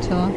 [0.00, 0.30] Peter.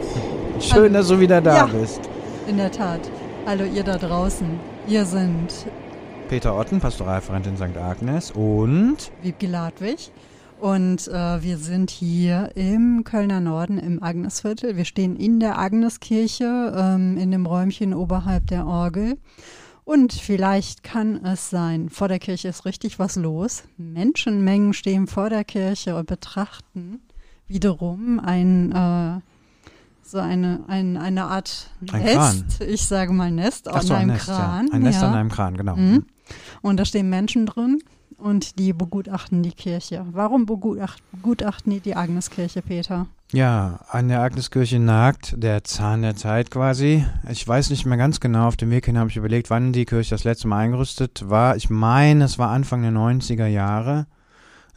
[0.59, 0.89] Schön, Hallo.
[0.93, 1.65] dass du wieder da Ja.
[1.67, 2.01] bist.
[2.47, 2.99] In der Tat.
[3.45, 4.47] Hallo ihr da draußen.
[4.87, 5.67] Wir sind
[6.29, 7.77] Peter Otten, Pastoralreferent in St.
[7.77, 10.11] Agnes und Wiebke Ladwig
[10.59, 14.77] und äh, wir sind hier im Kölner Norden im Agnesviertel.
[14.77, 19.17] Wir stehen in der Agneskirche ähm, in dem Räumchen oberhalb der Orgel.
[19.83, 23.63] Und vielleicht kann es sein, vor der Kirche ist richtig was los.
[23.77, 27.01] Menschenmengen stehen vor der Kirche und betrachten
[27.47, 29.21] wiederum ein äh,
[30.11, 34.11] so eine, ein, eine Art Ein Nest, ich sage mal Nest an so, ein einem
[34.11, 34.67] Nest, Kran.
[34.67, 34.73] ja.
[34.73, 35.07] Ein Nest ja.
[35.07, 35.75] an einem Kran, genau.
[35.75, 36.05] Mhm.
[36.61, 37.79] Und da stehen Menschen drin
[38.17, 40.05] und die begutachten die Kirche.
[40.11, 43.07] Warum begutacht, begutachten die die Agneskirche, Peter?
[43.31, 47.05] Ja, an der Agneskirche nagt der Zahn der Zeit quasi.
[47.29, 49.85] Ich weiß nicht mehr ganz genau, auf dem Weg hin habe ich überlegt, wann die
[49.85, 51.55] Kirche das letzte Mal eingerüstet war.
[51.55, 54.07] Ich meine, es war Anfang der 90er Jahre,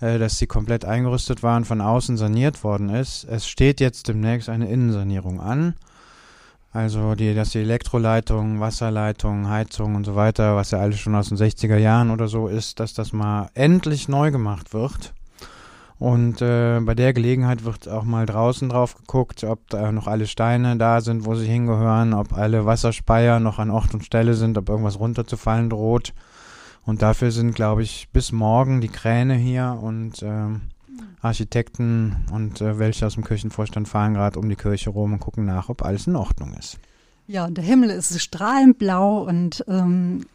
[0.05, 3.24] äh, dass sie komplett eingerüstet war und von außen saniert worden ist.
[3.24, 5.74] Es steht jetzt demnächst eine Innensanierung an.
[6.72, 11.28] Also, die, dass die Elektroleitung, Wasserleitung, Heizung und so weiter, was ja alles schon aus
[11.28, 15.14] den 60er Jahren oder so ist, dass das mal endlich neu gemacht wird.
[15.98, 20.27] Und äh, bei der Gelegenheit wird auch mal draußen drauf geguckt, ob da noch alle
[20.27, 24.58] Steine da sind, wo sie hingehören, ob alle Wasserspeier noch an Ort und Stelle sind,
[24.58, 26.12] ob irgendwas runterzufallen droht.
[26.86, 30.62] Und dafür sind, glaube ich, bis morgen die Kräne hier und ähm,
[31.22, 35.46] Architekten und äh, welche aus dem Kirchenvorstand fahren gerade um die Kirche rum und gucken
[35.46, 36.78] nach, ob alles in Ordnung ist.
[37.27, 40.27] Ja, und der Himmel ist strahlend blau und ähm,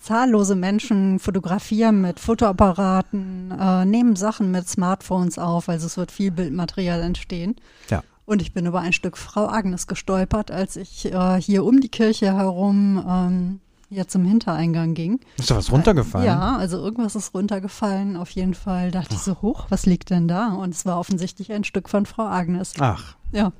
[0.00, 6.30] zahllose Menschen fotografieren mit Fotoapparaten, äh, nehmen Sachen mit Smartphones auf, also es wird viel
[6.30, 7.56] Bildmaterial entstehen.
[7.90, 8.02] Ja.
[8.24, 11.88] Und ich bin über ein Stück Frau Agnes gestolpert, als ich äh, hier um die
[11.88, 13.60] Kirche herum ähm,
[13.90, 15.20] hier zum Hintereingang ging.
[15.36, 16.26] Ist da was runtergefallen?
[16.26, 18.16] Ja, also irgendwas ist runtergefallen.
[18.16, 20.54] Auf jeden Fall dachte ich so, hoch, was liegt denn da?
[20.54, 22.74] Und es war offensichtlich ein Stück von Frau Agnes.
[22.78, 23.52] Ach, Ja.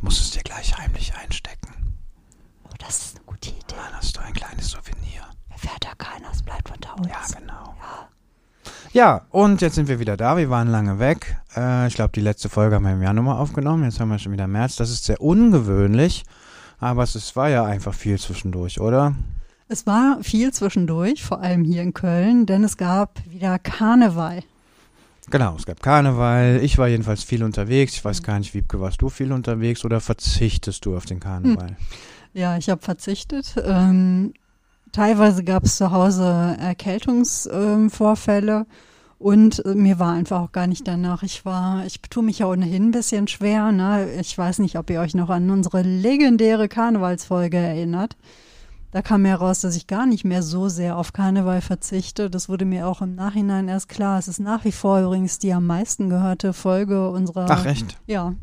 [0.00, 1.74] musst es dir gleich heimlich einstecken.
[2.64, 3.58] Oh, das ist eine gute Idee.
[3.68, 5.22] Dann hast du ein kleines Souvenir.
[5.50, 7.08] Erfährt ja keiner, es bleibt unter uns.
[7.08, 7.74] Ja, genau.
[8.92, 10.36] Ja, und jetzt sind wir wieder da.
[10.36, 11.38] Wir waren lange weg.
[11.56, 13.84] Äh, ich glaube, die letzte Folge haben wir im Januar aufgenommen.
[13.84, 14.76] Jetzt haben wir schon wieder März.
[14.76, 16.24] Das ist sehr ungewöhnlich.
[16.82, 19.14] Aber es war ja einfach viel zwischendurch, oder?
[19.68, 24.42] Es war viel zwischendurch, vor allem hier in Köln, denn es gab wieder Karneval.
[25.30, 26.58] Genau, es gab Karneval.
[26.60, 27.94] Ich war jedenfalls viel unterwegs.
[27.94, 31.76] Ich weiß gar nicht, Wiebke, warst du viel unterwegs oder verzichtest du auf den Karneval?
[32.34, 33.54] Ja, ich habe verzichtet.
[33.64, 34.34] Ähm,
[34.90, 38.66] teilweise gab es zu Hause Erkältungsvorfälle
[39.22, 41.22] und äh, mir war einfach auch gar nicht danach.
[41.22, 43.72] Ich war, ich tue mich ja ohnehin ein bisschen schwer.
[43.72, 44.12] Ne?
[44.20, 48.16] Ich weiß nicht, ob ihr euch noch an unsere legendäre Karnevalsfolge erinnert.
[48.90, 52.28] Da kam heraus, dass ich gar nicht mehr so sehr auf Karneval verzichte.
[52.28, 54.18] Das wurde mir auch im Nachhinein erst klar.
[54.18, 57.46] Es ist nach wie vor übrigens die am meisten gehörte Folge unserer.
[57.48, 57.98] Ach, echt?
[58.06, 58.34] Ja,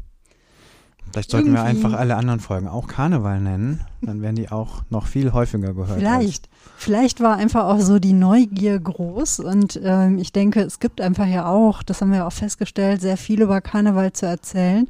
[1.11, 3.81] Vielleicht sollten wir Irgendwie- einfach alle anderen Folgen auch Karneval nennen.
[4.01, 5.99] Dann werden die auch noch viel häufiger gehört.
[5.99, 6.49] Vielleicht.
[6.77, 11.27] Vielleicht war einfach auch so die Neugier groß und ähm, ich denke, es gibt einfach
[11.27, 14.87] ja auch, das haben wir auch festgestellt, sehr viel über Karneval zu erzählen.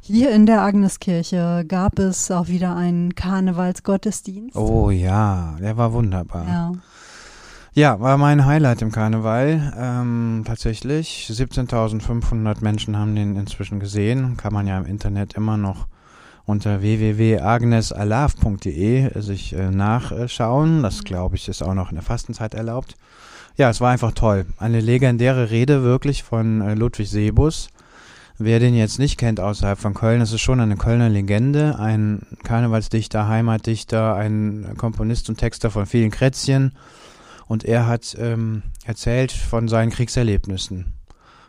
[0.00, 4.56] Hier in der Agneskirche gab es auch wieder einen Karnevalsgottesdienst.
[4.56, 6.46] Als, oh ja, der war wunderbar.
[6.46, 6.72] Ja.
[7.74, 9.72] Ja, war mein Highlight im Karneval.
[9.78, 11.30] Ähm, tatsächlich.
[11.32, 14.36] 17.500 Menschen haben den inzwischen gesehen.
[14.36, 15.86] Kann man ja im Internet immer noch
[16.44, 20.82] unter www.agnesalav.de sich äh, nachschauen.
[20.82, 22.98] Das, glaube ich, ist auch noch in der Fastenzeit erlaubt.
[23.56, 24.44] Ja, es war einfach toll.
[24.58, 27.70] Eine legendäre Rede wirklich von äh, Ludwig Sebus.
[28.36, 31.78] Wer den jetzt nicht kennt außerhalb von Köln, das ist schon eine Kölner Legende.
[31.78, 36.72] Ein Karnevalsdichter, Heimatdichter, ein Komponist und Texter von vielen Krätzchen.
[37.52, 40.94] Und er hat ähm, erzählt von seinen Kriegserlebnissen.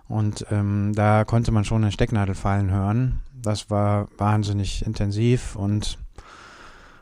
[0.10, 3.22] Und ähm, da konnte man schon eine Stecknadel fallen hören.
[3.42, 5.98] Das war wahnsinnig intensiv und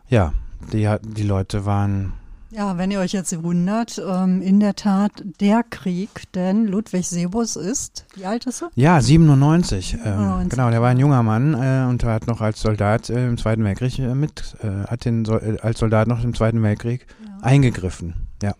[0.07, 0.33] ja,
[0.71, 2.13] die, die Leute waren,
[2.51, 7.55] ja, wenn ihr euch jetzt wundert, ähm, in der Tat der Krieg, denn Ludwig Sebus
[7.55, 8.69] ist, wie alt ist er?
[8.75, 9.93] ja, 97.
[9.93, 10.49] Ähm, 97.
[10.49, 13.63] genau, der war ein junger Mann äh, und hat noch als Soldat äh, im Zweiten
[13.63, 17.07] Weltkrieg äh, mit, äh, hat den so, äh, als Soldat noch im Zweiten Weltkrieg
[17.41, 18.27] eingegriffen.
[18.43, 18.53] Ja.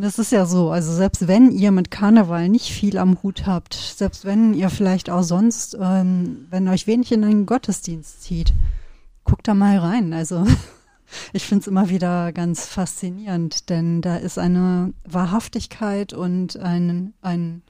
[0.00, 3.74] Das ist ja so, also selbst wenn ihr mit Karneval nicht viel am Hut habt,
[3.74, 8.52] selbst wenn ihr vielleicht auch sonst, ähm, wenn euch wenig in einen Gottesdienst zieht,
[9.24, 10.12] guckt da mal rein.
[10.12, 10.44] Also
[11.32, 17.62] ich finde es immer wieder ganz faszinierend, denn da ist eine Wahrhaftigkeit und ein, ein,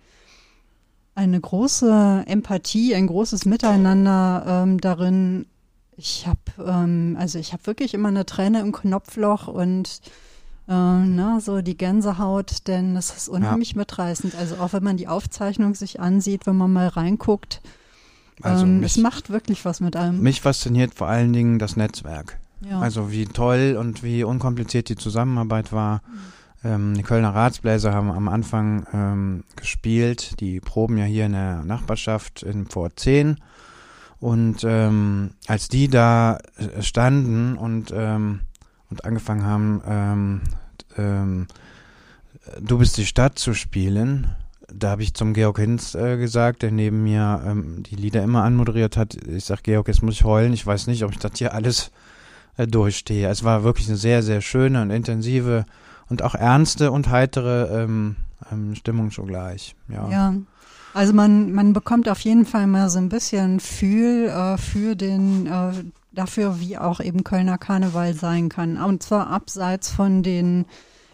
[1.15, 5.47] eine große Empathie, ein großes Miteinander ähm, darin.
[5.97, 10.01] Ich habe ähm, also ich habe wirklich immer eine Träne im Knopfloch und
[10.69, 14.35] äh, na, so die Gänsehaut, denn das ist unheimlich mitreißend.
[14.35, 17.61] Also auch wenn man die Aufzeichnung sich ansieht, wenn man mal reinguckt,
[18.43, 20.21] Also ähm, mich, es macht wirklich was mit einem.
[20.21, 22.39] mich fasziniert vor allen Dingen das Netzwerk.
[22.69, 22.81] ja.
[22.81, 26.03] Also wie toll und wie unkompliziert die Zusammenarbeit war.
[26.65, 30.41] Ähm, die Kölner Ratsbläser haben am Anfang ähm, gespielt.
[30.41, 33.37] Die proben ja hier in der Nachbarschaft in Vor 10.
[34.19, 38.41] Und ähm, als die da äh, standen und, ähm,
[38.91, 40.41] und angefangen haben, ähm,
[40.97, 41.47] ähm,
[42.61, 44.29] Du bist die Stadt zu spielen,
[44.73, 48.45] da habe ich zum Georg Hinz äh, gesagt, der neben mir ähm, die Lieder immer
[48.45, 49.15] anmoderiert hat.
[49.15, 50.53] Ich sag, Georg, jetzt muss ich heulen.
[50.53, 51.91] Ich weiß nicht, ob ich das hier alles
[52.57, 53.29] äh, durchstehe.
[53.29, 55.67] Es war wirklich eine sehr, sehr schöne und intensive
[56.09, 58.17] und auch ernste und heitere ähm,
[58.53, 59.75] ähm, Stimmung zugleich.
[59.89, 60.09] Ja.
[60.09, 60.35] Ja.
[60.95, 65.47] Also man, man bekommt auf jeden Fall mal so ein bisschen Fühl äh, für den,
[65.47, 65.73] äh,
[66.17, 68.77] dafür, wie auch eben Kölner Karneval sein kann.
[68.77, 70.65] Und zwar abseits von den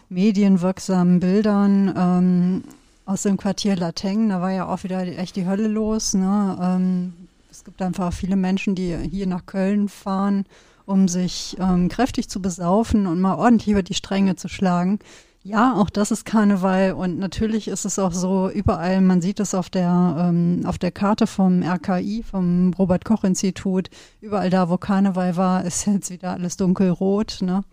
[0.09, 2.63] medienwirksamen Bildern ähm,
[3.05, 4.29] aus dem Quartier Lateng.
[4.29, 6.13] Da war ja auch wieder echt die Hölle los.
[6.13, 6.57] Ne?
[6.61, 7.13] Ähm,
[7.51, 10.45] es gibt einfach viele Menschen, die hier nach Köln fahren,
[10.85, 14.99] um sich ähm, kräftig zu besaufen und mal ordentlich über die Stränge zu schlagen.
[15.45, 19.53] Ja, auch das ist Karneval und natürlich ist es auch so überall, man sieht es
[19.53, 23.89] auf der, ähm, auf der Karte vom RKI, vom Robert-Koch-Institut,
[24.21, 27.39] überall da, wo Karneval war, ist jetzt wieder alles dunkelrot.
[27.41, 27.65] Ne?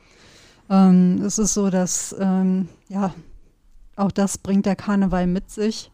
[0.69, 3.15] Ähm, es ist so, dass, ähm, ja,
[3.95, 5.93] auch das bringt der Karneval mit sich.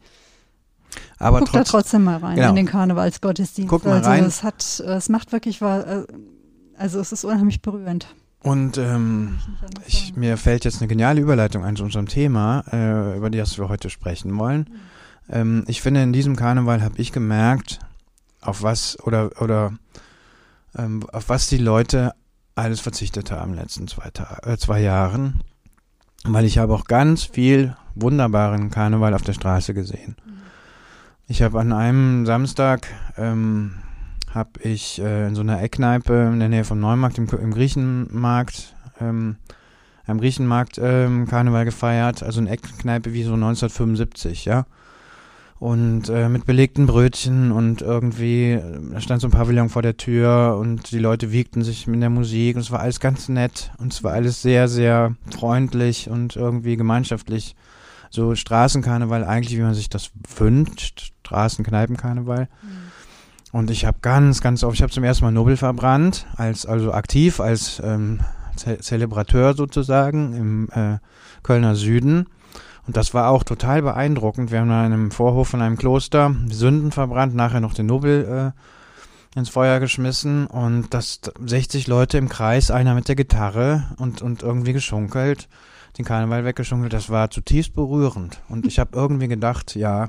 [1.19, 2.49] Aber Guck da trotz, trotzdem mal rein genau.
[2.51, 3.69] in den Karnevalsgottesdienst.
[3.69, 4.25] Guck mal also rein.
[4.25, 6.07] es hat, es macht wirklich was, äh,
[6.79, 8.07] also es ist unheimlich berührend.
[8.47, 9.41] Und ähm,
[9.89, 13.69] ich, mir fällt jetzt eine geniale Überleitung ein zu unserem Thema, äh, über das wir
[13.69, 14.71] heute sprechen wollen.
[15.29, 17.81] Ähm, ich finde, in diesem Karneval habe ich gemerkt,
[18.41, 19.73] auf was oder oder
[20.79, 22.13] ähm, auf was die Leute
[22.55, 25.41] alles verzichtet haben in den letzten zwei, Ta äh, zwei Jahren,
[26.23, 30.15] weil ich habe auch ganz viel wunderbaren Karneval auf der Straße gesehen.
[31.27, 33.83] Ich habe an einem Samstag ähm,
[34.37, 38.75] habe ich äh, in so einer Eckkneipe in der Nähe vom Neumarkt im, im Griechenmarkt
[39.01, 39.37] ähm,
[40.07, 44.67] am Griechenmarkt ähm, Karneval gefeiert, also eine Eckkneipe wie so 1975, ja.
[45.59, 48.63] Und äh, mit belegten Brötchen und irgendwie, äh,
[48.93, 52.11] da stand so ein Pavillon vor der Tür und die Leute wiegten sich mit der
[52.11, 56.37] Musik und es war alles ganz nett und es war alles sehr, sehr freundlich und
[56.37, 57.57] irgendwie gemeinschaftlich.
[58.11, 62.49] So Straßenkarneval eigentlich, wie man sich das wünscht, Straßenkneipenkarneval.
[63.53, 66.93] Und ich habe ganz, ganz oft, ich habe zum ersten Mal Nobel verbrannt, als also
[66.93, 68.21] aktiv, als ähm,
[68.57, 70.99] Ze Zelebrateur sozusagen im äh,
[71.43, 72.27] Kölner Süden.
[72.87, 74.51] Und das war auch total beeindruckend.
[74.51, 78.53] Wir haben da in einem Vorhof von einem Kloster Sünden verbrannt, nachher noch den Nobel
[78.55, 84.23] äh, ins Feuer geschmissen und das 60 Leute im Kreis, einer mit der Gitarre und,
[84.23, 85.49] und irgendwie geschunkelt,
[85.99, 86.93] den Karneval weggeschunkelt.
[86.93, 88.41] Das war zutiefst berührend.
[88.49, 90.09] Und ich habe irgendwie gedacht, ja,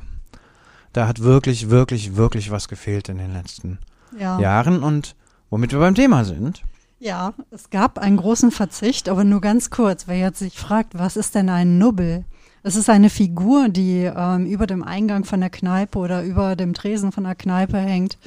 [0.98, 3.78] da hat wirklich, wirklich, wirklich was gefehlt in den letzten
[4.20, 4.40] Ja.
[4.40, 4.82] Jahren.
[4.82, 5.16] Und
[5.52, 6.64] womit wir beim Thema sind,
[7.00, 11.16] Ja, es gab einen großen Verzicht, aber nur ganz kurz, wer jetzt sich fragt, was
[11.16, 12.26] ist denn ein Nubbel?
[12.64, 16.74] Es ist eine Figur, die ähm, über dem Eingang von der Kneipe oder über dem
[16.74, 18.18] Tresen von der Kneipe hängt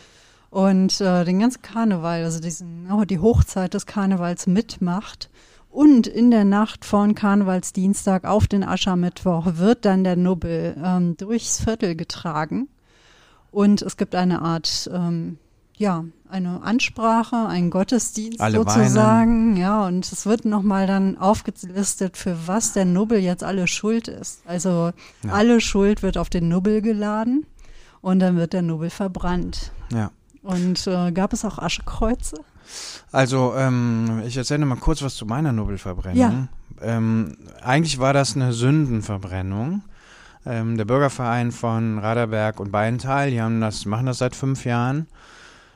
[0.51, 5.29] und äh, den ganzen Karneval, also diesen, oh, die Hochzeit des Karnevals mitmacht.
[5.71, 11.63] Und in der Nacht von Karnevalsdienstag auf den Aschermittwoch wird dann der Nubbel ähm, durchs
[11.63, 12.69] Viertel getragen.
[13.53, 15.39] Und es gibt eine Art, ähm,
[15.77, 19.57] ja, eine Ansprache, einen Gottesdienst Alle sozusagen.
[19.57, 24.43] Ja, und es wird nochmal dann aufgelistet, für was der Nubbel jetzt alle schuld ist.
[24.47, 24.91] Also
[25.23, 25.33] Ja.
[25.33, 27.47] alle Schuld wird auf den Nubbel geladen
[28.01, 29.71] und dann wird der Nubbel verbrannt.
[29.93, 30.11] ja.
[30.43, 32.37] Und äh, gab es auch Aschekreuze?
[33.13, 36.17] Also, ähm, ich erzähle mal kurz was zu meiner Nobelverbrennung.
[36.17, 36.49] Ja.
[36.81, 39.83] Ähm, eigentlich war das eine Sündenverbrennung.
[40.47, 45.07] Ähm, der Bürgerverein von Raderberg und Beintal, die haben das, machen das seit fünf Jahren.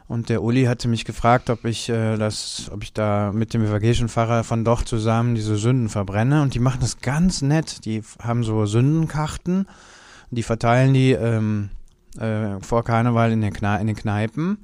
[0.07, 3.65] Und der Uli hatte mich gefragt, ob ich äh, das, ob ich da mit dem
[3.65, 6.43] evangelischen Pfarrer von Doch zusammen diese Sünden verbrenne.
[6.43, 7.85] Und die machen das ganz nett.
[7.87, 9.67] Die haben so Sündenkarten.
[10.31, 11.71] Die verteilen die ähm,
[12.19, 14.59] äh, vor Karneval in den, Kne in den Kneipen.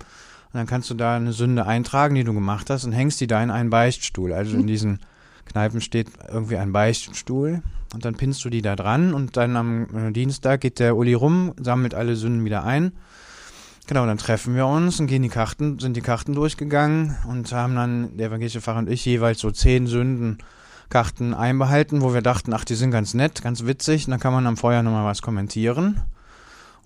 [0.52, 3.26] Und dann kannst du da eine Sünde eintragen, die du gemacht hast, und hängst die
[3.26, 4.32] da in einen Beichtstuhl.
[4.32, 4.98] Also in diesen
[5.46, 7.62] Kneipen steht irgendwie ein Beichtstuhl.
[7.92, 11.14] Und dann pinnst du die da dran und dann am äh, Dienstag geht der Uli
[11.14, 12.92] rum, sammelt alle Sünden wieder ein.
[13.88, 17.74] Genau, dann treffen wir uns und gehen die Karten, sind die Karten durchgegangen und haben
[17.74, 22.64] dann, der evangelische Pfarrer und ich, jeweils so zehn Sündenkarten einbehalten, wo wir dachten, ach,
[22.64, 26.00] die sind ganz nett, ganz witzig, und dann kann man am Feuer nochmal was kommentieren.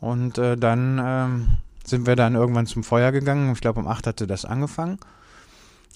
[0.00, 1.48] Und äh, dann ähm,
[1.84, 3.52] sind wir dann irgendwann zum Feuer gegangen.
[3.52, 4.98] Ich glaube, um acht hatte das angefangen.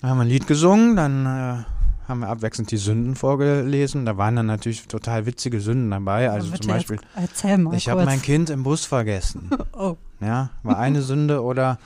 [0.01, 1.65] Dann haben wir ein Lied gesungen, dann äh,
[2.09, 4.05] haben wir abwechselnd die Sünden vorgelesen.
[4.07, 6.31] Da waren dann natürlich total witzige Sünden dabei.
[6.31, 9.51] Also zum Beispiel, Jetzt, erzähl mal ich habe mein Kind im Bus vergessen.
[9.73, 9.97] oh.
[10.21, 11.79] Ja, war eine Sünde oder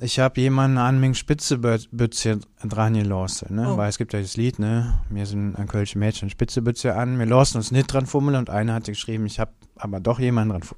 [0.00, 3.72] ich habe jemanden an mich Spitzebütze dran gelassen, ne?
[3.72, 3.76] Oh.
[3.76, 4.94] Weil es gibt ja das Lied, ne?
[5.10, 8.72] Mir sind ein Kölsche Mädchen Spitzebütze an, wir lassen uns nicht dran fummeln und einer
[8.74, 10.76] hatte geschrieben, ich habe aber doch jemanden dran fu-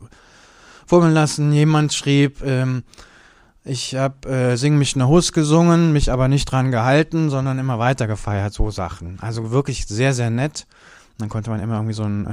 [0.86, 1.52] fummeln lassen.
[1.52, 2.82] Jemand schrieb, ähm,
[3.64, 7.78] ich habe äh, Sing mich ne Hus gesungen, mich aber nicht dran gehalten, sondern immer
[7.78, 9.18] weiter gefeiert, so Sachen.
[9.20, 10.66] Also wirklich sehr, sehr nett.
[11.18, 12.26] Dann konnte man immer irgendwie so einen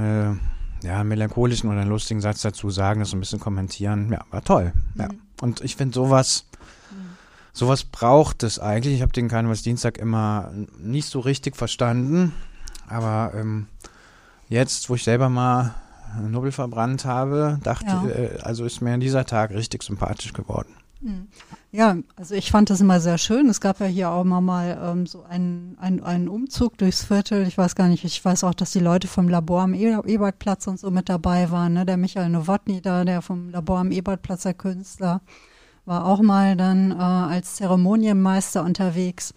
[0.82, 4.12] äh, ja, melancholischen oder einen lustigen Satz dazu sagen, das so ein bisschen kommentieren.
[4.12, 4.72] Ja, war toll.
[4.96, 5.08] Ja.
[5.08, 5.20] Mhm.
[5.40, 6.44] Und ich finde sowas,
[7.52, 8.94] sowas braucht es eigentlich.
[8.94, 12.32] Ich habe den Karnevalsdienstag immer nicht so richtig verstanden.
[12.88, 13.68] Aber ähm,
[14.48, 15.74] jetzt, wo ich selber mal
[16.20, 18.06] Nubbel verbrannt habe, dachte, Ja.
[18.06, 20.74] äh, also ist mir dieser Tag richtig sympathisch geworden.
[21.02, 21.28] Mhm.
[21.72, 23.48] Ja, also ich fand das immer sehr schön.
[23.48, 27.46] Es gab ja hier auch mal, mal ähm, so einen, einen, einen Umzug durchs Viertel.
[27.46, 30.66] Ich weiß gar nicht, ich weiß auch, dass die Leute vom Labor am e Ebertplatz
[30.66, 31.72] und so mit dabei waren.
[31.72, 31.86] Ne?
[31.86, 35.22] Der Michael Nowotny da, der vom Labor am Ebertplatz, der Künstler,
[35.84, 39.34] war auch mal dann äh, als Zeremonienmeister unterwegs.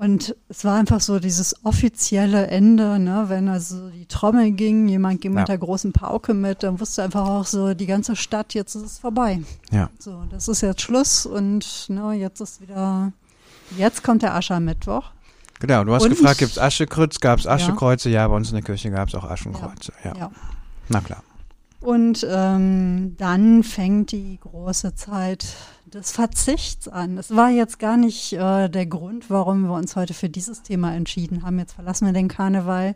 [0.00, 3.24] Und es war einfach so dieses offizielle Ende, ne?
[3.26, 5.40] wenn also die Trommel ging, jemand ging Ja.
[5.40, 8.82] mit der großen Pauke mit, dann wusste einfach auch so, die ganze Stadt, jetzt ist
[8.84, 9.40] es vorbei.
[9.72, 9.90] Ja.
[9.98, 13.12] So, das ist jetzt Schluss und ne, jetzt ist wieder,
[13.76, 15.10] jetzt kommt der Aschermittwoch.
[15.58, 18.08] Genau, du hast Und- gefragt, gibt es Aschekreuz, gab es Aschekreuze?
[18.08, 18.28] Ja.
[18.28, 19.92] bei uns in der Kirche gab es auch Aschenkreuze.
[20.04, 20.14] Ja.
[20.16, 20.30] Ja.
[20.88, 21.24] Na klar.
[21.80, 25.44] Und ähm, dann fängt die große Zeit
[25.94, 27.18] des Verzichts an.
[27.18, 30.94] Es war jetzt gar nicht äh, der Grund, warum wir uns heute für dieses Thema
[30.94, 31.58] entschieden haben.
[31.58, 32.94] Jetzt verlassen wir den Karneval.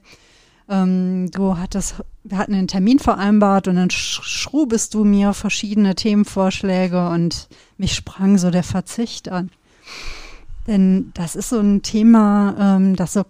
[0.68, 5.94] Ähm, du hattest, wir hatten einen Termin vereinbart und dann sch schrubest du mir verschiedene
[5.94, 9.50] Themenvorschläge und mich sprang so der Verzicht an.
[10.66, 13.24] Denn das ist so ein Thema, ähm, das so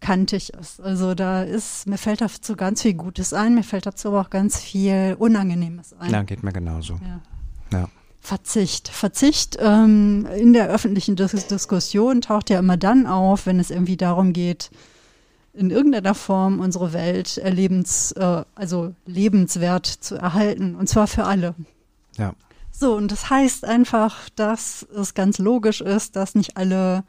[0.00, 0.80] kantig ist.
[0.80, 4.30] Also da ist, mir fällt dazu ganz viel Gutes ein, mir fällt dazu aber auch
[4.30, 6.10] ganz viel Unangenehmes ein.
[6.10, 6.94] Ja, geht mir genauso.
[6.94, 7.20] Ja.
[8.28, 8.88] Verzicht.
[8.88, 13.96] Verzicht ähm, in der öffentlichen Dis Diskussion taucht ja immer dann auf, wenn es irgendwie
[13.96, 14.70] darum geht,
[15.54, 20.74] in irgendeiner Form unsere Welt erlebens, äh, also lebenswert zu erhalten.
[20.74, 21.54] Und zwar für alle.
[22.18, 22.34] Ja.
[22.70, 27.04] So, und das heißt einfach, dass es ganz logisch ist, dass nicht alle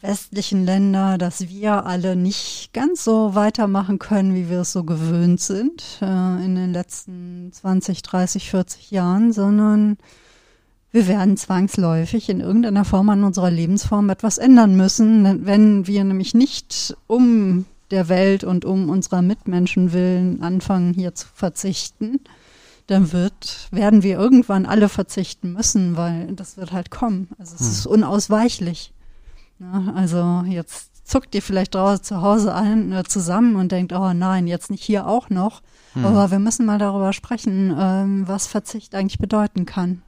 [0.00, 5.42] westlichen Länder, dass wir alle nicht ganz so weitermachen können, wie wir es so gewöhnt
[5.42, 9.98] sind äh, in den letzten 20, 30, 40 Jahren, sondern
[10.92, 16.34] wir werden zwangsläufig in irgendeiner Form an unserer Lebensform etwas ändern müssen, wenn wir nämlich
[16.34, 22.20] nicht um der Welt und um unserer Mitmenschen willen anfangen, hier zu verzichten,
[22.86, 27.28] dann wird, werden wir irgendwann alle verzichten müssen, weil das wird halt kommen.
[27.38, 27.68] Also es Hm.
[27.70, 28.92] ist unausweichlich.
[29.60, 34.12] Ja, also jetzt zuckt ihr vielleicht draußen zu Hause ein, äh, zusammen und denkt, oh
[34.12, 35.62] nein, jetzt nicht hier auch noch.
[35.92, 36.04] Hm.
[36.04, 40.02] Aber wir müssen mal darüber sprechen, ähm, was Verzicht eigentlich bedeuten kann.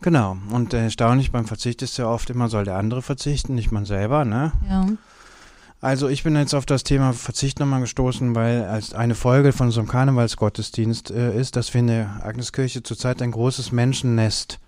[0.00, 0.36] Genau.
[0.50, 3.84] Und äh, erstaunlich beim Verzicht ist ja oft immer, soll der andere verzichten, nicht man
[3.84, 4.52] selber, ne?
[4.68, 4.86] Ja.
[5.80, 9.68] Also ich bin jetzt auf das Thema Verzicht nochmal gestoßen, weil als eine Folge von
[9.68, 14.58] unserem Karnevalsgottesdienst äh, ist, dass wir in der Agneskirche zurzeit ein großes Menschennest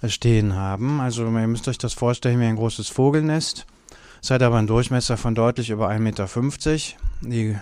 [0.00, 1.00] äh, stehen haben.
[1.00, 3.66] Also ihr müsst euch das vorstellen wie ein großes Vogelnest.
[4.20, 6.28] Es hat aber einen Durchmesser von deutlich über 1,50 Meter.
[7.20, 7.56] Die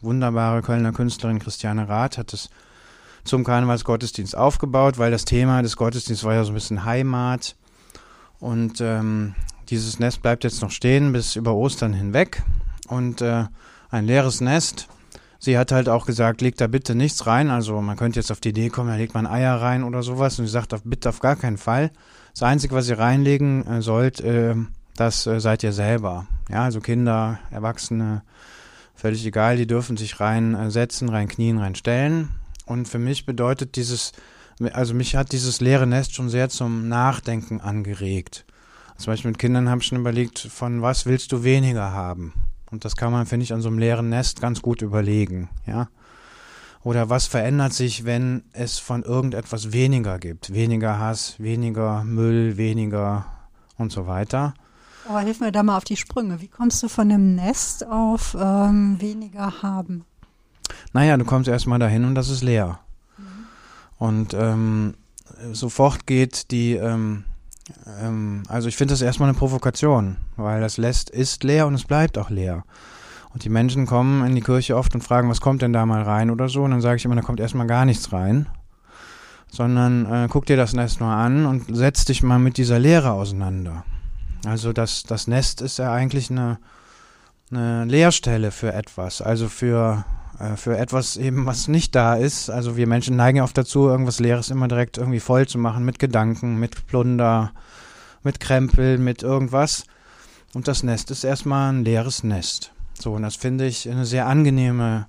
[0.00, 2.50] wunderbare Kölner Künstlerin Christiane Rath hat es
[3.24, 7.56] zum Karnevalsgottesdienst aufgebaut, weil das Thema des Gottesdienstes war ja so ein bisschen Heimat.
[8.38, 9.34] Und ähm,
[9.70, 12.42] dieses Nest bleibt jetzt noch stehen bis über Ostern hinweg.
[12.88, 13.44] Und äh,
[13.90, 14.88] ein leeres Nest.
[15.38, 17.50] Sie hat halt auch gesagt, legt da bitte nichts rein.
[17.50, 20.38] Also man könnte jetzt auf die Idee kommen, da legt man Eier rein oder sowas.
[20.38, 21.90] Und sie sagt, auf, bitte auf gar keinen Fall.
[22.32, 24.54] Das Einzige, was ihr reinlegen äh, sollt, äh,
[24.96, 26.26] das äh, seid ihr selber.
[26.50, 28.22] Ja, also Kinder, Erwachsene,
[28.94, 32.28] völlig egal, die dürfen sich reinsetzen, rein knien, rein stellen.
[32.66, 34.12] Und für mich bedeutet dieses,
[34.72, 38.44] also mich hat dieses leere Nest schon sehr zum Nachdenken angeregt.
[38.96, 42.32] Zum Beispiel mit Kindern habe ich schon überlegt, von was willst du weniger haben?
[42.70, 45.88] Und das kann man, finde ich, an so einem leeren Nest ganz gut überlegen, ja.
[46.82, 50.52] Oder was verändert sich, wenn es von irgendetwas weniger gibt?
[50.52, 53.24] Weniger Hass, weniger Müll, weniger
[53.78, 54.52] und so weiter.
[55.08, 56.40] Aber hilf mir da mal auf die Sprünge.
[56.42, 60.04] Wie kommst du von dem Nest auf ähm, weniger haben?
[60.92, 62.78] Naja, du kommst erstmal dahin und das ist leer.
[63.98, 64.94] Und ähm,
[65.52, 67.24] sofort geht die, ähm,
[68.00, 71.84] ähm, also ich finde das erstmal eine Provokation, weil das lässt ist leer und es
[71.84, 72.64] bleibt auch leer.
[73.32, 76.02] Und die Menschen kommen in die Kirche oft und fragen, was kommt denn da mal
[76.02, 76.62] rein oder so.
[76.62, 78.46] Und dann sage ich immer, da kommt erstmal gar nichts rein.
[79.50, 83.10] Sondern äh, guck dir das Nest mal an und setz dich mal mit dieser Leere
[83.10, 83.84] auseinander.
[84.46, 86.58] Also das, das Nest ist ja eigentlich eine,
[87.50, 89.20] eine Leerstelle für etwas.
[89.20, 90.04] Also für
[90.38, 92.50] äh, für etwas eben, was nicht da ist.
[92.50, 95.84] Also wir Menschen neigen ja oft dazu, irgendwas Leeres immer direkt irgendwie voll zu machen
[95.84, 97.52] mit Gedanken, mit Plunder,
[98.22, 99.84] mit Krempel, mit irgendwas.
[100.54, 102.72] Und das Nest ist erstmal ein leeres Nest.
[102.98, 105.06] So, und das finde ich eine sehr angenehme,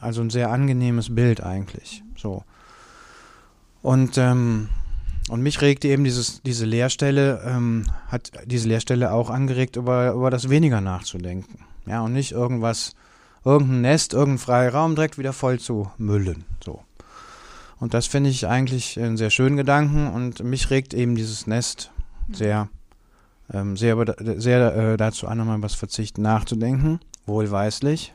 [0.00, 2.02] also ein sehr angenehmes Bild eigentlich.
[2.16, 2.44] So.
[3.82, 4.68] Und, ähm,
[5.28, 10.30] und mich regt eben dieses, diese Leerstelle, ähm, hat diese Leerstelle auch angeregt, über, über
[10.30, 11.58] das weniger nachzudenken.
[11.86, 12.94] Ja, und nicht irgendwas,
[13.46, 16.44] irgendein Nest, irgendein freier Raum direkt wieder voll zu müllen.
[16.62, 16.80] So.
[17.78, 21.92] Und das finde ich eigentlich einen sehr schönen Gedanken und mich regt eben dieses Nest
[22.30, 22.68] sehr,
[23.52, 23.96] ähm, sehr,
[24.36, 28.14] sehr äh, dazu an, nochmal was Verzichten nachzudenken, wohlweislich,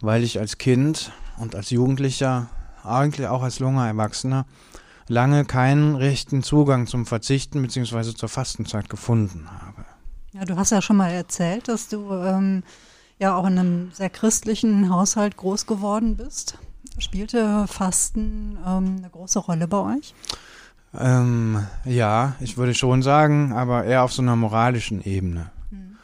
[0.00, 2.48] weil ich als Kind und als Jugendlicher,
[2.84, 4.46] eigentlich auch als junger Erwachsener,
[5.08, 8.14] lange keinen rechten Zugang zum Verzichten bzw.
[8.14, 9.84] zur Fastenzeit gefunden habe.
[10.32, 12.62] Ja, du hast ja schon mal erzählt, dass du ähm,
[13.22, 16.58] ja auch in einem sehr christlichen Haushalt groß geworden bist.
[16.98, 20.14] Spielte Fasten ähm, eine große Rolle bei euch?
[20.98, 25.50] Ähm, ja, ich würde schon sagen, aber eher auf so einer moralischen Ebene.
[25.70, 25.96] Mhm.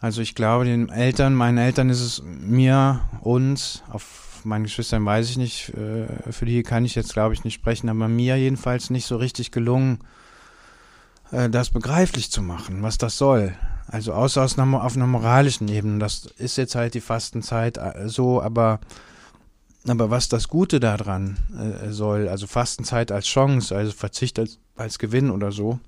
[0.00, 5.28] Also ich glaube, den Eltern, meinen Eltern ist es mir, uns, auf meinen Geschwistern weiß
[5.30, 8.88] ich nicht, äh, für die kann ich jetzt glaube ich nicht sprechen, aber mir jedenfalls
[8.88, 9.98] nicht so richtig gelungen,
[11.32, 13.54] äh, das begreiflich zu machen, was das soll.
[13.86, 15.98] Also außer aus einer, auf einer moralischen Ebene.
[15.98, 18.80] Das ist jetzt halt die Fastenzeit äh, so, aber,
[19.86, 24.98] aber was das Gute daran äh, soll, also Fastenzeit als Chance, also Verzicht als, als
[24.98, 25.78] Gewinn oder so,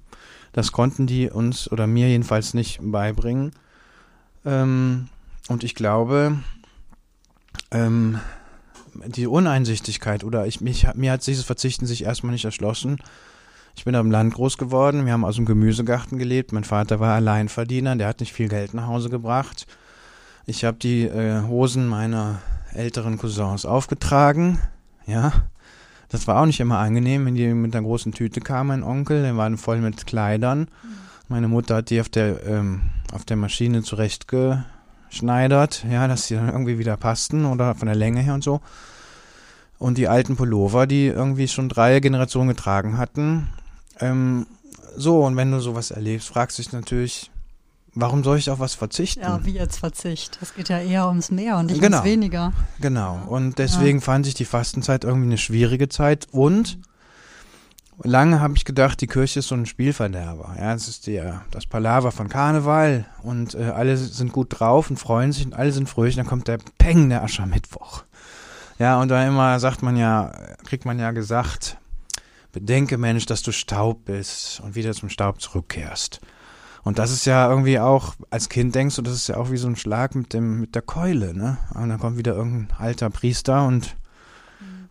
[0.52, 3.52] das konnten die uns oder mir jedenfalls nicht beibringen.
[4.44, 5.08] Ähm,
[5.48, 6.38] und ich glaube,
[7.70, 8.20] ähm,
[9.06, 12.98] die Uneinsichtigkeit oder ich, mich, mir hat dieses Verzichten sich erstmal nicht erschlossen,
[13.76, 15.04] ich bin am Land groß geworden.
[15.04, 16.52] Wir haben aus dem Gemüsegarten gelebt.
[16.52, 17.96] Mein Vater war Alleinverdiener.
[17.96, 19.66] Der hat nicht viel Geld nach Hause gebracht.
[20.46, 22.40] Ich habe die äh, Hosen meiner
[22.72, 24.58] älteren Cousins aufgetragen.
[25.06, 25.32] Ja,
[26.08, 29.22] das war auch nicht immer angenehm, wenn die mit einer großen Tüte kam, mein Onkel.
[29.22, 30.68] Der war voll mit Kleidern.
[31.28, 32.82] Meine Mutter hat die auf der, ähm,
[33.12, 38.20] auf der Maschine zurechtgeschneidert, ja, dass sie dann irgendwie wieder passten oder von der Länge
[38.20, 38.60] her und so.
[39.78, 43.48] Und die alten Pullover, die irgendwie schon drei Generationen getragen hatten,
[44.00, 44.46] ähm,
[44.96, 47.30] so, und wenn du sowas erlebst, fragst du dich natürlich,
[47.94, 49.20] warum soll ich auf was verzichten?
[49.22, 50.38] Ja, wie jetzt Verzicht?
[50.40, 51.98] Es geht ja eher ums Mehr und nicht genau.
[51.98, 52.52] ums Weniger.
[52.80, 53.22] Genau.
[53.26, 54.04] Und deswegen ja.
[54.04, 56.78] fand ich die Fastenzeit irgendwie eine schwierige Zeit und
[58.02, 60.56] lange habe ich gedacht, die Kirche ist so ein Spielverderber.
[60.58, 64.96] Ja, es ist der, das Palaver von Karneval und äh, alle sind gut drauf und
[64.96, 66.16] freuen sich und alle sind fröhlich.
[66.16, 68.04] Dann kommt der Peng, der Aschermittwoch.
[68.78, 70.32] Ja, und da immer sagt man ja,
[70.64, 71.78] kriegt man ja gesagt,
[72.54, 76.20] Bedenke, Mensch, dass du Staub bist und wieder zum Staub zurückkehrst.
[76.84, 79.56] Und das ist ja irgendwie auch, als Kind denkst du, das ist ja auch wie
[79.56, 81.58] so ein Schlag mit dem, mit der Keule, ne?
[81.74, 83.96] Und dann kommt wieder irgendein alter Priester und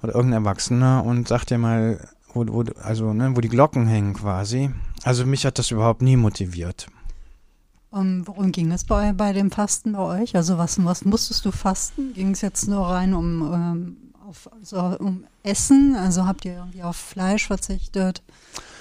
[0.02, 4.14] oder irgendein Erwachsener und sagt dir mal, wo, wo, also, ne, wo die Glocken hängen
[4.14, 4.72] quasi.
[5.04, 6.88] Also mich hat das überhaupt nie motiviert.
[7.90, 10.36] Um, worum ging es bei, bei dem Fasten bei euch?
[10.36, 12.14] Also was, was musstest du fasten?
[12.14, 15.96] Ging es jetzt nur rein um ähm, auf, also um Essen?
[15.96, 18.22] Also habt ihr irgendwie auf Fleisch verzichtet?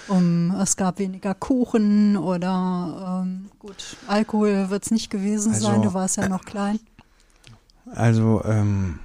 [0.09, 5.83] Um, es gab weniger Kuchen oder ähm, gut, Alkohol wird es nicht gewesen also, sein,
[5.83, 6.81] du warst ja noch klein.
[7.95, 8.99] Also, ähm,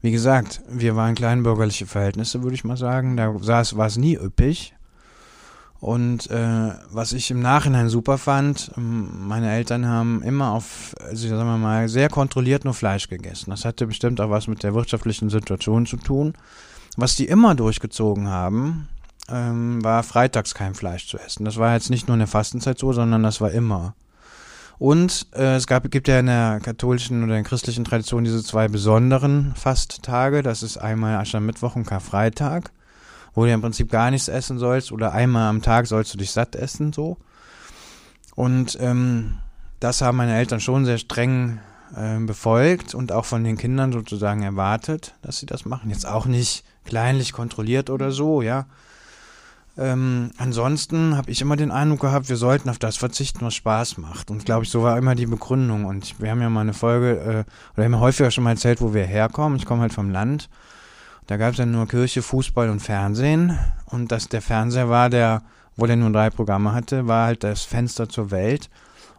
[0.00, 3.16] wie gesagt, wir waren kleinbürgerliche Verhältnisse, würde ich mal sagen.
[3.16, 4.74] Da war es nie üppig.
[5.80, 11.26] Und äh, was ich im Nachhinein super fand, ähm, meine Eltern haben immer auf, also
[11.28, 13.50] sagen wir mal, sehr kontrolliert nur Fleisch gegessen.
[13.50, 16.34] Das hatte bestimmt auch was mit der wirtschaftlichen Situation zu tun.
[16.96, 18.88] Was die immer durchgezogen haben,
[19.30, 21.46] ähm, war freitags kein Fleisch zu essen.
[21.46, 23.94] Das war jetzt nicht nur in der Fastenzeit so, sondern das war immer.
[24.78, 28.42] Und äh, es gab, gibt ja in der katholischen oder in der christlichen Tradition diese
[28.42, 30.42] zwei besonderen Fasttage.
[30.42, 32.70] Das ist einmal Aschermittwoch und Karfreitag
[33.34, 36.30] wo du im Prinzip gar nichts essen sollst oder einmal am Tag sollst du dich
[36.30, 37.16] satt essen, so.
[38.34, 39.38] Und ähm,
[39.80, 41.60] das haben meine Eltern schon sehr streng
[41.96, 45.90] äh, befolgt und auch von den Kindern sozusagen erwartet, dass sie das machen.
[45.90, 48.66] Jetzt auch nicht kleinlich kontrolliert oder so, ja.
[49.78, 53.98] Ähm, ansonsten habe ich immer den Eindruck gehabt, wir sollten auf das verzichten, was Spaß
[53.98, 54.30] macht.
[54.30, 55.86] Und glaube ich, so war immer die Begründung.
[55.86, 58.92] Und wir haben ja mal eine Folge, äh, oder haben häufiger schon mal erzählt, wo
[58.92, 59.56] wir herkommen.
[59.56, 60.48] Ich komme halt vom Land.
[61.30, 63.56] Da gab es dann nur Kirche, Fußball und Fernsehen.
[63.86, 65.42] Und dass der Fernseher war, der,
[65.76, 68.68] wo der nur drei Programme hatte, war halt das Fenster zur Welt.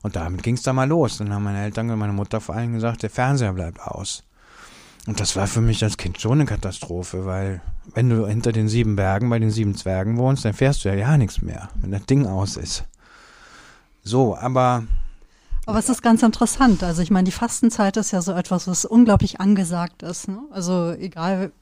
[0.02, 1.20] Und damit ging es da mal los.
[1.20, 4.26] Dann haben meine Eltern und meine Mutter vor allem gesagt, der Fernseher bleibt aus.
[5.08, 7.62] Und das war für mich als Kind schon eine Katastrophe, weil
[7.94, 10.96] wenn du hinter den sieben Bergen bei den sieben Zwergen wohnst, dann fährst du ja
[10.96, 12.84] ja nichts mehr, wenn das Ding aus ist.
[14.04, 14.84] So, aber
[15.66, 16.84] Aber es ist ganz interessant.
[16.84, 20.28] Also ich meine, die Fastenzeit ist ja so etwas, was unglaublich angesagt ist.
[20.28, 20.42] Ne?
[20.52, 21.54] Also egal,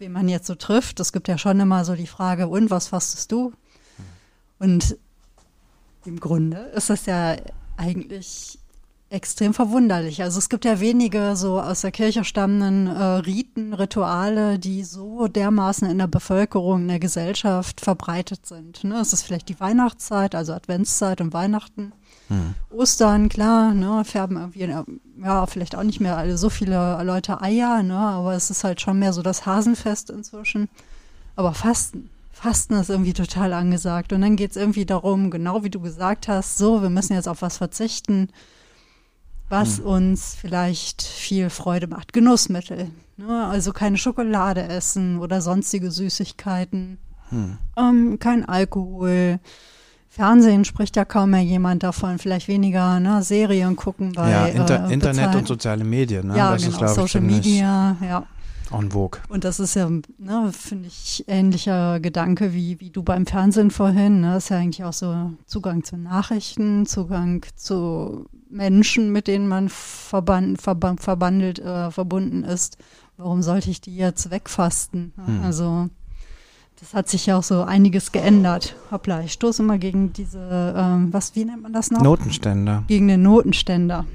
[0.00, 2.88] wen man jetzt so trifft, es gibt ja schon immer so die Frage, und was
[2.88, 3.52] fastest du?
[4.58, 4.96] Und
[6.04, 7.36] im Grunde ist das ja
[7.76, 8.58] eigentlich
[9.10, 10.22] extrem verwunderlich.
[10.22, 15.26] Also es gibt ja wenige so aus der Kirche stammenden äh, Riten, Rituale, die so
[15.26, 18.84] dermaßen in der Bevölkerung, in der Gesellschaft verbreitet sind.
[18.84, 19.00] Ne?
[19.00, 21.92] Es ist vielleicht die Weihnachtszeit, also Adventszeit und Weihnachten.
[22.30, 22.54] Hm.
[22.70, 24.74] Ostern, klar, ne, färben irgendwie,
[25.22, 28.80] ja, vielleicht auch nicht mehr alle so viele Leute Eier, ne, aber es ist halt
[28.80, 30.70] schon mehr so das Hasenfest inzwischen.
[31.36, 34.12] Aber Fasten, Fasten ist irgendwie total angesagt.
[34.12, 37.28] Und dann geht es irgendwie darum, genau wie du gesagt hast, so, wir müssen jetzt
[37.28, 38.28] auf was verzichten
[39.50, 39.86] was hm.
[39.86, 42.12] uns vielleicht viel Freude macht.
[42.14, 42.90] Genussmittel.
[43.16, 43.46] Ne?
[43.46, 46.98] Also keine Schokolade essen oder sonstige Süßigkeiten.
[47.28, 47.58] Hm.
[47.76, 49.40] Ähm, kein Alkohol.
[50.12, 54.88] Fernsehen spricht ja kaum mehr jemand davon, vielleicht weniger ne, Serien gucken bei ja, Inter
[54.88, 56.26] äh, Internet und soziale Medien.
[56.26, 56.36] Ne?
[56.36, 58.26] Ja, das genau, ist, Social ich, Media, ja.
[58.72, 59.20] En vogue.
[59.28, 64.20] Und das ist ja, ne, finde ich, ähnlicher Gedanke wie, wie du beim Fernsehen vorhin.
[64.20, 64.34] Ne?
[64.34, 69.68] Das ist ja eigentlich auch so Zugang zu Nachrichten, Zugang zu Menschen, mit denen man
[69.68, 72.78] verband, verband, verbandelt, äh, verbunden ist.
[73.16, 75.12] Warum sollte ich die jetzt wegfasten?
[75.24, 75.44] Hm.
[75.44, 75.88] Also
[76.80, 78.74] das hat sich ja auch so einiges geändert.
[78.90, 82.00] Hoppla, ich stoße immer gegen diese, ähm, was, wie nennt man das noch?
[82.00, 82.84] Notenständer.
[82.86, 84.06] Gegen den Notenständer.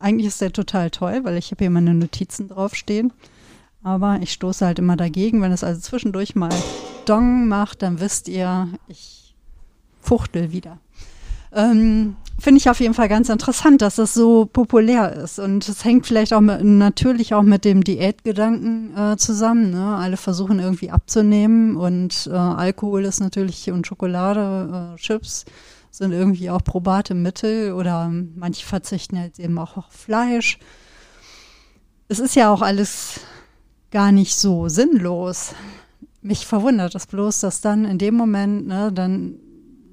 [0.00, 3.12] Eigentlich ist der total toll, weil ich habe hier meine Notizen draufstehen.
[3.84, 5.40] Aber ich stoße halt immer dagegen.
[5.42, 6.50] Wenn es also zwischendurch mal
[7.04, 9.36] Dong macht, dann wisst ihr, ich
[10.00, 10.78] fuchtel wieder.
[11.52, 15.40] Ähm, Finde ich auf jeden Fall ganz interessant, dass das so populär ist.
[15.40, 19.70] Und es hängt vielleicht auch mit, natürlich auch mit dem Diätgedanken äh, zusammen.
[19.70, 19.96] Ne?
[19.96, 25.46] Alle versuchen irgendwie abzunehmen und äh, Alkohol ist natürlich und Schokolade, äh, Chips
[25.90, 30.60] sind irgendwie auch probate Mittel oder manche verzichten jetzt eben auch auf Fleisch.
[32.06, 33.20] Es ist ja auch alles
[33.90, 35.54] gar nicht so sinnlos.
[36.22, 39.40] Mich verwundert es bloß, dass dann in dem Moment, ne, dann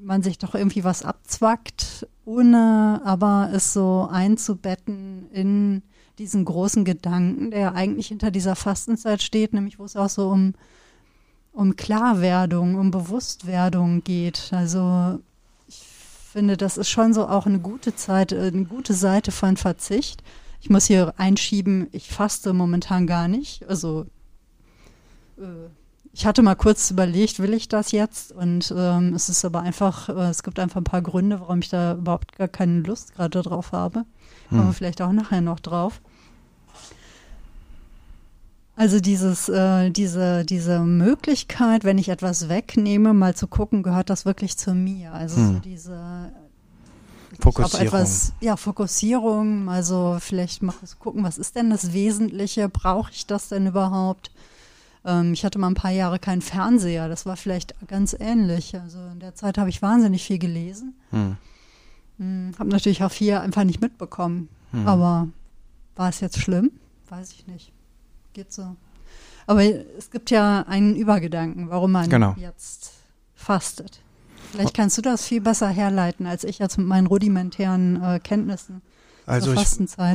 [0.04, 5.84] man sich doch irgendwie was abzwackt, ohne aber es so einzubetten in
[6.18, 10.54] diesen großen Gedanken, der eigentlich hinter dieser Fastenzeit steht, nämlich wo es auch so um,
[11.52, 14.50] um Klarwerdung, um Bewusstwerdung geht.
[14.52, 15.20] Also
[15.68, 15.84] ich
[16.32, 20.24] finde, das ist schon so auch eine gute Zeit, eine gute Seite von Verzicht.
[20.62, 23.68] Ich muss hier einschieben, ich faste momentan gar nicht.
[23.70, 24.08] Also
[25.38, 25.70] äh,
[26.16, 28.32] ich hatte mal kurz überlegt, will ich das jetzt?
[28.32, 31.68] Und ähm, es ist aber einfach, äh, es gibt einfach ein paar Gründe, warum ich
[31.68, 34.06] da überhaupt gar keine Lust gerade drauf habe.
[34.48, 34.58] Hm.
[34.58, 36.00] Kommen wir vielleicht auch nachher noch drauf.
[38.78, 44.24] Also dieses, äh, diese, diese Möglichkeit, wenn ich etwas wegnehme, mal zu gucken, gehört das
[44.24, 45.12] wirklich zu mir.
[45.12, 45.54] Also hm.
[45.56, 46.32] so diese
[47.42, 47.88] Fokussierung.
[47.88, 52.70] Etwas, ja, Fokussierung, also vielleicht mal gucken, was ist denn das Wesentliche?
[52.70, 54.32] Brauche ich das denn überhaupt?
[55.06, 58.80] Ähm, ich hatte mal ein paar Jahre keinen Fernseher, das war vielleicht ganz ähnlich.
[58.80, 60.96] Also in der Zeit habe ich wahnsinnig viel gelesen.
[61.12, 61.38] Hm.
[62.18, 64.50] Hm, habe natürlich auch viel einfach nicht mitbekommen.
[64.72, 64.88] Hm.
[64.88, 65.28] Aber
[65.96, 66.72] war es jetzt schlimm?
[67.10, 67.72] Weiß ich nicht.
[68.34, 68.76] Geht so.
[69.48, 72.34] Aber es gibt ja einen Übergedanken, warum man genau.
[72.38, 72.94] jetzt
[73.36, 74.02] fastet.
[74.52, 78.82] Vielleicht kannst du das viel besser herleiten als ich jetzt mit meinen rudimentären äh, Kenntnissen.
[79.28, 79.62] Also ich,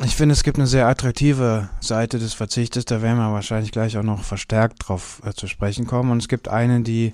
[0.05, 3.99] ich finde, es gibt eine sehr attraktive Seite des Verzichtes, da werden wir wahrscheinlich gleich
[3.99, 6.13] auch noch verstärkt drauf äh, zu sprechen kommen.
[6.13, 7.13] Und es gibt eine, die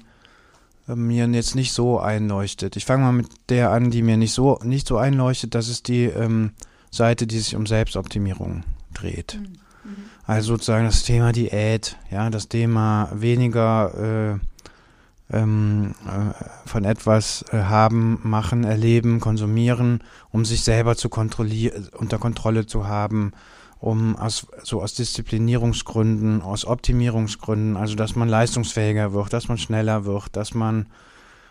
[0.89, 2.77] äh, mir jetzt nicht so einleuchtet.
[2.77, 5.55] Ich fange mal mit der an, die mir nicht so, nicht so einleuchtet.
[5.55, 6.53] Das ist die ähm,
[6.91, 9.39] Seite, die sich um Selbstoptimierung dreht.
[9.41, 9.43] Mhm.
[9.91, 9.97] mhm.
[10.27, 14.39] Also sozusagen das Thema Diät, ja, das Thema weniger äh,
[15.33, 22.19] ähm, äh, von etwas äh, haben, machen, erleben, konsumieren, um sich selber zu kontrollieren, unter
[22.19, 23.33] Kontrolle zu haben,
[23.81, 30.05] um aus, so aus Disziplinierungsgründen, aus Optimierungsgründen, also dass man leistungsfähiger wird, dass man schneller
[30.05, 30.87] wird, dass man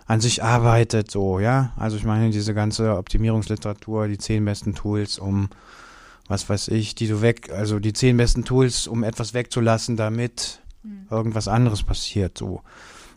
[0.07, 1.73] an sich arbeitet, so, ja.
[1.77, 5.49] Also ich meine, diese ganze Optimierungsliteratur, die zehn besten Tools, um
[6.27, 10.61] was weiß ich, die du weg, also die zehn besten Tools, um etwas wegzulassen, damit
[10.83, 11.07] mhm.
[11.09, 12.61] irgendwas anderes passiert, so.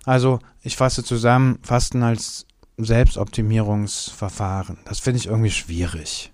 [0.09, 2.47] Also ich fasse zusammen, Fasten als
[2.79, 4.79] Selbstoptimierungsverfahren.
[4.87, 6.33] Das finde ich irgendwie schwierig.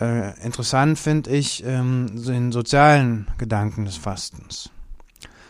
[0.00, 4.70] Äh, interessant finde ich ähm, den sozialen Gedanken des Fastens.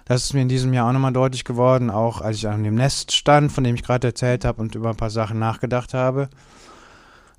[0.04, 2.74] Das ist mir in diesem Jahr auch nochmal deutlich geworden, auch als ich an dem
[2.74, 6.28] Nest stand, von dem ich gerade erzählt habe und über ein paar Sachen nachgedacht habe.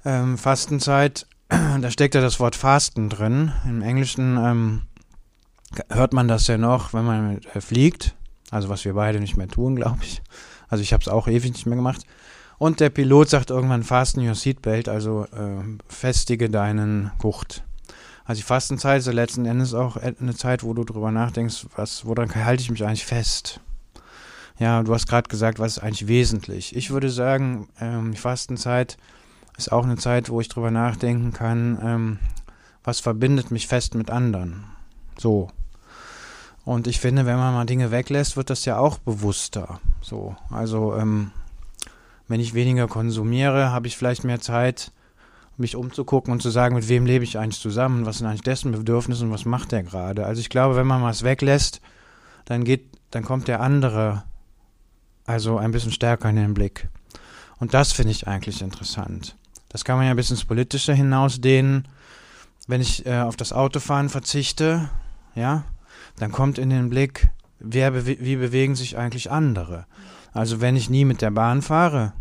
[0.06, 3.52] Ähm, Fastenzeit, da steckt ja das Wort Fasten drin.
[3.66, 4.84] Im Englischen ähm,
[5.90, 8.16] hört man das ja noch, wenn man äh, fliegt.
[8.52, 10.22] Also was wir beide nicht mehr tun, glaube ich.
[10.70, 12.06] Also ich habe es auch ewig nicht mehr gemacht.
[12.60, 17.64] Und der Pilot sagt irgendwann, fasten your seatbelt, also äh, festige deinen Gurt.
[18.26, 22.06] Also die Fastenzeit ist ja letzten Endes auch eine Zeit, wo du drüber nachdenkst, was,
[22.06, 23.60] woran halte ich mich eigentlich fest?
[24.60, 26.76] Ja, du hast gerade gesagt, was ist eigentlich wesentlich?
[26.76, 28.98] Ich würde sagen, ähm, die Fastenzeit
[29.58, 32.20] ist auch eine Zeit, wo ich drüber nachdenken kann, ähm,
[32.84, 34.66] was verbindet mich fest mit anderen.
[35.18, 35.50] So.
[36.64, 39.80] Und ich finde, wenn man mal Dinge weglässt, wird das ja auch bewusster.
[40.02, 40.36] So.
[40.50, 41.32] Also, ähm,
[42.28, 44.92] wenn ich weniger konsumiere, habe ich vielleicht mehr Zeit,
[45.58, 48.72] mich umzugucken und zu sagen, mit wem lebe ich eigentlich zusammen, was sind eigentlich dessen
[48.72, 50.26] Bedürfnisse und was macht der gerade.
[50.26, 51.82] Also ich glaube, wenn man was weglässt,
[52.46, 54.24] dann geht, dann kommt der andere
[55.26, 56.90] also ein bisschen stärker in den Blick.
[57.60, 59.36] Und das finde ich eigentlich interessant.
[59.70, 61.88] Das kann man ja ein bisschen ins Politische hinausdehnen.
[62.68, 64.90] Wenn ich äh, auf das Autofahren verzichte,
[65.36, 65.64] ja,
[66.22, 67.30] dann kommt in den Blick,
[67.60, 69.88] wer wie bewegen sich eigentlich andere.
[70.34, 72.14] Also wenn ich nie mit der Bahn fahre,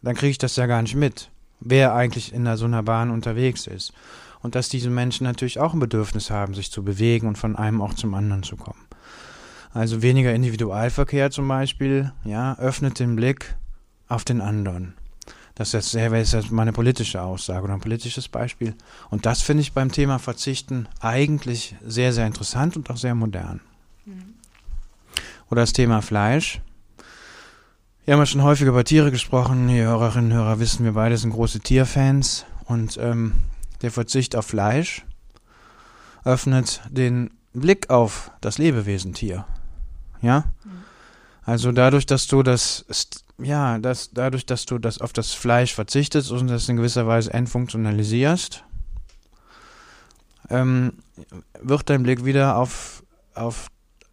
[0.00, 1.28] dann kriege ich das ja gar nicht mit,
[1.58, 3.94] wer eigentlich in so einer Bahn unterwegs ist.
[4.42, 7.80] Und dass diese Menschen natürlich auch ein Bedürfnis haben, sich zu bewegen und von einem
[7.80, 8.86] Ort zum anderen zu kommen.
[9.72, 13.56] Also weniger Individualverkehr zum Beispiel, ja, öffnet den Blick
[14.06, 14.94] auf den anderen.
[15.54, 18.74] Das ist jetzt, jetzt meine politische Aussage oder ein politisches Beispiel.
[19.10, 23.60] Und das finde ich beim Thema Verzichten eigentlich sehr, sehr interessant und auch sehr modern.
[24.06, 24.34] Mhm.
[25.50, 26.60] Oder das Thema Fleisch.
[28.04, 29.68] Wir haben ja schon häufig über Tiere gesprochen.
[29.68, 32.46] Die Hörerinnen und Hörer wissen, wir beide sind große Tierfans.
[32.64, 33.34] Und ähm,
[33.82, 35.04] der Verzicht auf Fleisch
[36.24, 39.44] öffnet den Blick auf das Lebewesen Tier.
[40.22, 40.44] Ja?
[41.44, 42.86] Also dadurch, dass du das,
[43.38, 47.32] ja, das, dadurch, dass du das auf das Fleisch verzichtest und das in gewisser Weise
[47.32, 48.64] entfunktionalisierst,
[50.50, 50.94] ähm,
[51.60, 53.02] wird dein Blick wieder auf,
[53.34, 53.68] auf,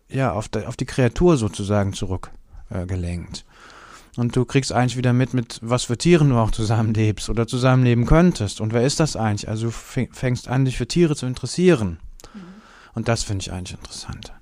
[0.08, 3.40] ja, auf, de, auf die Kreatur sozusagen zurückgelenkt.
[3.40, 7.48] Äh, und du kriegst eigentlich wieder mit, mit was für Tieren du auch zusammenlebst oder
[7.48, 8.60] zusammenleben könntest.
[8.60, 9.48] Und wer ist das eigentlich?
[9.48, 12.00] Also du fängst an, dich für Tiere zu interessieren.
[12.34, 12.42] Mhm.
[12.96, 14.34] Und das finde ich eigentlich interessant.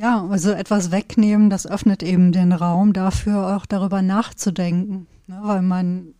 [0.00, 5.60] Ja, also etwas wegnehmen, das öffnet eben den Raum dafür, auch darüber nachzudenken, ne, weil
[5.60, 6.14] man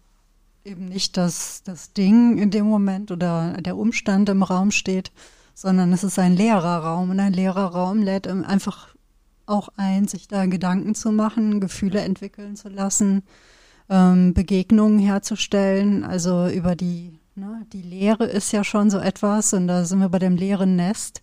[0.67, 5.13] eben nicht das, das Ding in dem Moment oder der Umstand im Raum steht,
[5.55, 8.95] sondern es ist ein leerer Raum und ein leerer Raum lädt einfach
[9.47, 13.23] auch ein, sich da Gedanken zu machen, Gefühle entwickeln zu lassen,
[13.89, 19.69] ähm, Begegnungen herzustellen, also über die, ne, die Leere ist ja schon so etwas und
[19.69, 21.23] da sind wir bei dem leeren Nest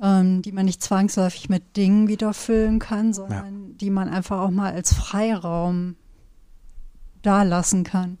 [0.00, 3.74] ähm, die man nicht zwangsläufig mit Dingen wieder füllen kann, sondern ja.
[3.80, 5.96] die man einfach auch mal als Freiraum
[7.22, 8.18] da lassen kann.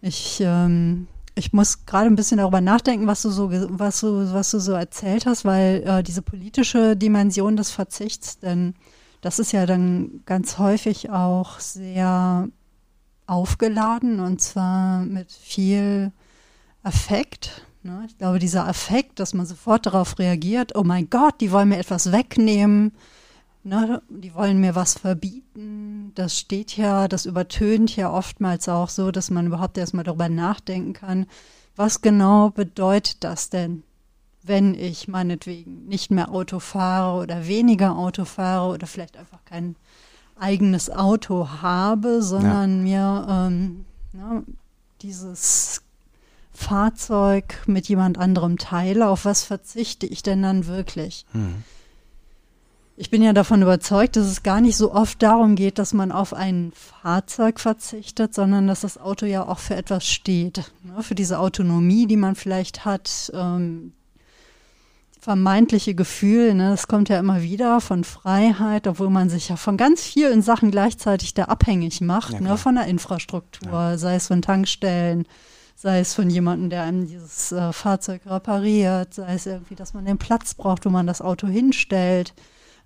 [0.00, 4.50] Ich, ähm, ich muss gerade ein bisschen darüber nachdenken, was du so, was du, was
[4.50, 8.74] du so erzählt hast, weil äh, diese politische Dimension des Verzichts, denn
[9.20, 12.48] das ist ja dann ganz häufig auch sehr
[13.26, 16.12] aufgeladen und zwar mit viel
[16.82, 18.04] Affekt Ne?
[18.06, 21.78] Ich glaube, dieser Affekt, dass man sofort darauf reagiert, oh mein Gott, die wollen mir
[21.78, 22.92] etwas wegnehmen,
[23.62, 24.00] ne?
[24.08, 29.30] die wollen mir was verbieten, das steht ja, das übertönt ja oftmals auch so, dass
[29.30, 31.26] man überhaupt erstmal darüber nachdenken kann,
[31.76, 33.82] was genau bedeutet das denn,
[34.42, 39.76] wenn ich meinetwegen nicht mehr Auto fahre oder weniger Auto fahre oder vielleicht einfach kein
[40.36, 43.20] eigenes Auto habe, sondern ja.
[43.20, 44.42] mir ähm, ne,
[45.02, 45.83] dieses
[46.64, 51.26] Fahrzeug mit jemand anderem teile, auf was verzichte ich denn dann wirklich?
[51.32, 51.62] Hm.
[52.96, 56.12] Ich bin ja davon überzeugt, dass es gar nicht so oft darum geht, dass man
[56.12, 60.70] auf ein Fahrzeug verzichtet, sondern dass das Auto ja auch für etwas steht.
[60.84, 61.02] Ne?
[61.02, 63.92] Für diese Autonomie, die man vielleicht hat, ähm,
[65.24, 69.78] vermeintliche Gefühl, ne, das kommt ja immer wieder von Freiheit, obwohl man sich ja von
[69.78, 73.98] ganz vielen Sachen gleichzeitig da abhängig macht, ja, ne, von der Infrastruktur, ja.
[73.98, 75.26] sei es von Tankstellen,
[75.84, 80.06] sei es von jemandem, der einem dieses äh, Fahrzeug repariert, sei es irgendwie, dass man
[80.06, 82.32] den Platz braucht, wo man das Auto hinstellt.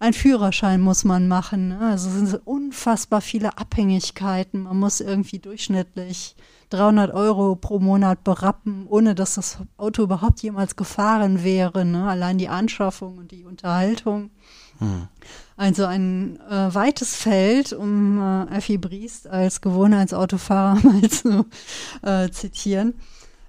[0.01, 1.69] Ein Führerschein muss man machen.
[1.69, 1.79] Ne?
[1.79, 4.65] Also es sind unfassbar viele Abhängigkeiten.
[4.65, 6.35] Man muss irgendwie durchschnittlich
[6.71, 11.85] 300 Euro pro Monat berappen, ohne dass das Auto überhaupt jemals gefahren wäre.
[11.85, 12.09] Ne?
[12.09, 14.31] Allein die Anschaffung und die Unterhaltung.
[14.79, 15.09] Hm.
[15.57, 21.47] Also ein äh, weites Feld, um äh, Effi Briest als Gewohnheitsautofahrer mal zu
[22.03, 22.95] äh, zitieren.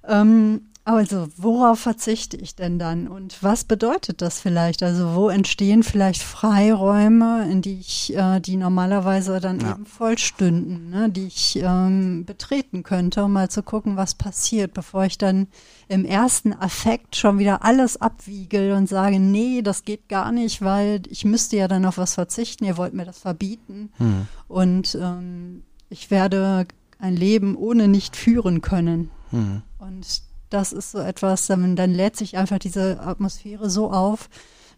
[0.07, 3.07] Ähm, Also, worauf verzichte ich denn dann?
[3.07, 4.81] Und was bedeutet das vielleicht?
[4.81, 9.73] Also, wo entstehen vielleicht Freiräume, in die ich, äh, die normalerweise dann ja.
[9.73, 11.11] eben voll stünden, ne?
[11.11, 15.45] die ich ähm, betreten könnte, um mal zu gucken, was passiert, bevor ich dann
[15.89, 21.03] im ersten Affekt schon wieder alles abwiegel und sage, nee, das geht gar nicht, weil
[21.07, 23.91] ich müsste ja dann auf was verzichten, ihr wollt mir das verbieten.
[23.97, 24.27] Hm.
[24.47, 26.65] Und ähm, ich werde
[26.97, 29.11] ein Leben ohne nicht führen können.
[29.29, 29.61] Hm.
[29.77, 34.29] Und das ist so etwas, dann, dann lädt sich einfach diese Atmosphäre so auf,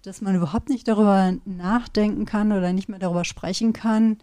[0.03, 4.17] dass man überhaupt nicht darüber nachdenken kann oder nicht mehr darüber sprechen kann,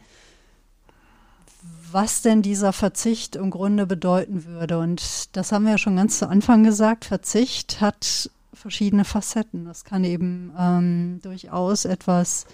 [1.91, 4.79] was denn dieser Verzicht im Grunde bedeuten würde.
[4.79, 9.65] Und das haben wir ja schon ganz zu Anfang gesagt, Verzicht hat verschiedene Facetten.
[9.65, 12.47] Das kann eben ähm, durchaus etwas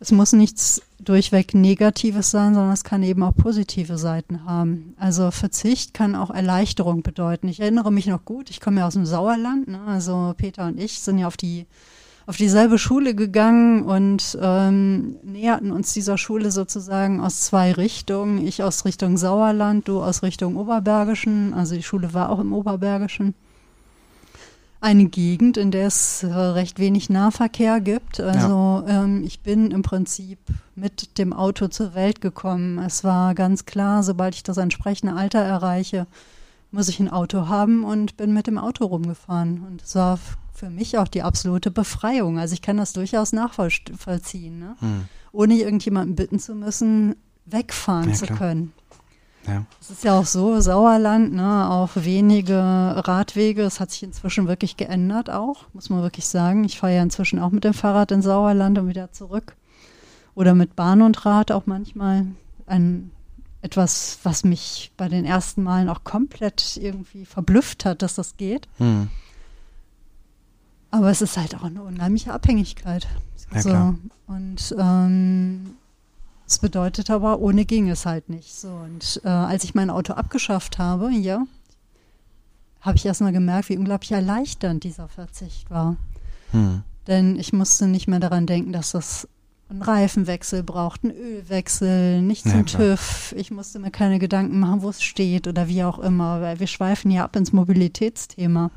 [0.00, 4.94] es muss nichts durchweg Negatives sein, sondern es kann eben auch positive Seiten haben.
[4.98, 7.48] Also Verzicht kann auch Erleichterung bedeuten.
[7.48, 9.80] Ich erinnere mich noch gut, ich komme ja aus dem Sauerland, ne?
[9.86, 11.66] also Peter und ich sind ja auf die
[12.26, 18.46] auf dieselbe Schule gegangen und ähm, näherten uns dieser Schule sozusagen aus zwei Richtungen.
[18.46, 21.52] Ich aus Richtung Sauerland, du aus Richtung Oberbergischen.
[21.54, 23.34] Also die Schule war auch im Oberbergischen
[24.80, 28.18] eine Gegend, in der es äh, recht wenig Nahverkehr gibt.
[28.18, 29.04] Also ja.
[29.04, 30.38] ähm, ich bin im Prinzip
[30.74, 32.78] mit dem Auto zur Welt gekommen.
[32.78, 36.06] Es war ganz klar, sobald ich das entsprechende Alter erreiche,
[36.70, 39.64] muss ich ein Auto haben und bin mit dem Auto rumgefahren.
[39.66, 40.18] Und es war
[40.54, 42.38] für mich auch die absolute Befreiung.
[42.38, 44.76] Also ich kann das durchaus nachvollziehen, ne?
[44.80, 45.04] hm.
[45.32, 48.72] ohne irgendjemanden bitten zu müssen, wegfahren ja, zu können.
[49.46, 49.64] Ja.
[49.80, 53.62] Es ist ja auch so, Sauerland, ne, auch wenige Radwege.
[53.62, 56.64] Es hat sich inzwischen wirklich geändert auch, muss man wirklich sagen.
[56.64, 59.56] Ich fahre ja inzwischen auch mit dem Fahrrad in Sauerland und wieder zurück.
[60.34, 62.26] Oder mit Bahn und Rad auch manchmal.
[62.66, 63.10] Ein,
[63.62, 68.68] etwas, was mich bei den ersten Malen auch komplett irgendwie verblüfft hat, dass das geht.
[68.78, 69.08] Hm.
[70.90, 73.06] Aber es ist halt auch eine unheimliche Abhängigkeit.
[73.52, 73.94] Ja, so.
[74.26, 75.76] Und ähm,
[76.50, 78.52] das bedeutet aber, ohne ging es halt nicht.
[78.52, 81.46] So, und äh, als ich mein Auto abgeschafft habe, ja,
[82.80, 85.96] habe ich erstmal gemerkt, wie unglaublich erleichternd dieser Verzicht war.
[86.50, 86.82] Hm.
[87.06, 89.28] Denn ich musste nicht mehr daran denken, dass das
[89.68, 93.32] einen Reifenwechsel braucht, einen Ölwechsel, nicht zum ja, TÜV.
[93.36, 96.66] Ich musste mir keine Gedanken machen, wo es steht oder wie auch immer, weil wir
[96.66, 98.72] schweifen ja ab ins Mobilitätsthema.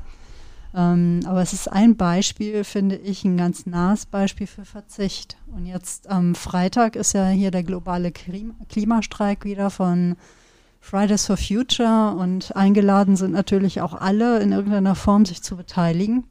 [0.74, 5.36] Ähm, aber es ist ein Beispiel, finde ich, ein ganz nahes Beispiel für Verzicht.
[5.46, 10.16] Und jetzt am Freitag ist ja hier der globale Klimastreik wieder von
[10.80, 16.24] Fridays for Future und eingeladen sind natürlich auch alle in irgendeiner Form sich zu beteiligen.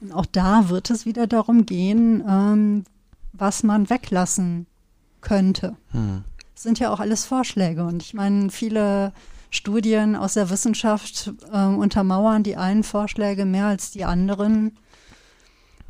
[0.00, 2.84] Und auch da wird es wieder darum gehen, ähm,
[3.32, 4.66] was man weglassen
[5.20, 5.76] könnte.
[5.90, 6.24] Hm.
[6.54, 7.84] Das sind ja auch alles Vorschläge.
[7.84, 9.12] Und ich meine, viele
[9.54, 14.76] Studien aus der Wissenschaft äh, untermauern die einen Vorschläge mehr als die anderen.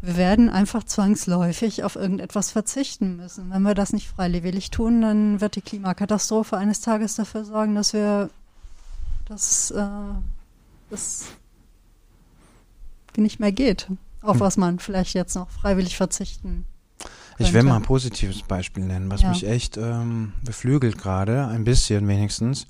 [0.02, 3.50] Wir werden einfach zwangsläufig auf irgendetwas verzichten müssen.
[3.50, 7.94] Wenn wir das nicht freiwillig tun, dann wird die Klimakatastrophe eines Tages dafür sorgen, dass
[7.94, 8.28] wir
[9.26, 9.86] das, äh,
[10.90, 11.24] das
[13.16, 13.88] nicht mehr geht,
[14.20, 14.40] auf hm.
[14.40, 16.66] was man vielleicht jetzt noch freiwillig verzichten
[17.38, 19.30] ich will mal ein positives Beispiel nennen, was ja.
[19.30, 22.66] mich echt ähm, beflügelt gerade, ein bisschen wenigstens.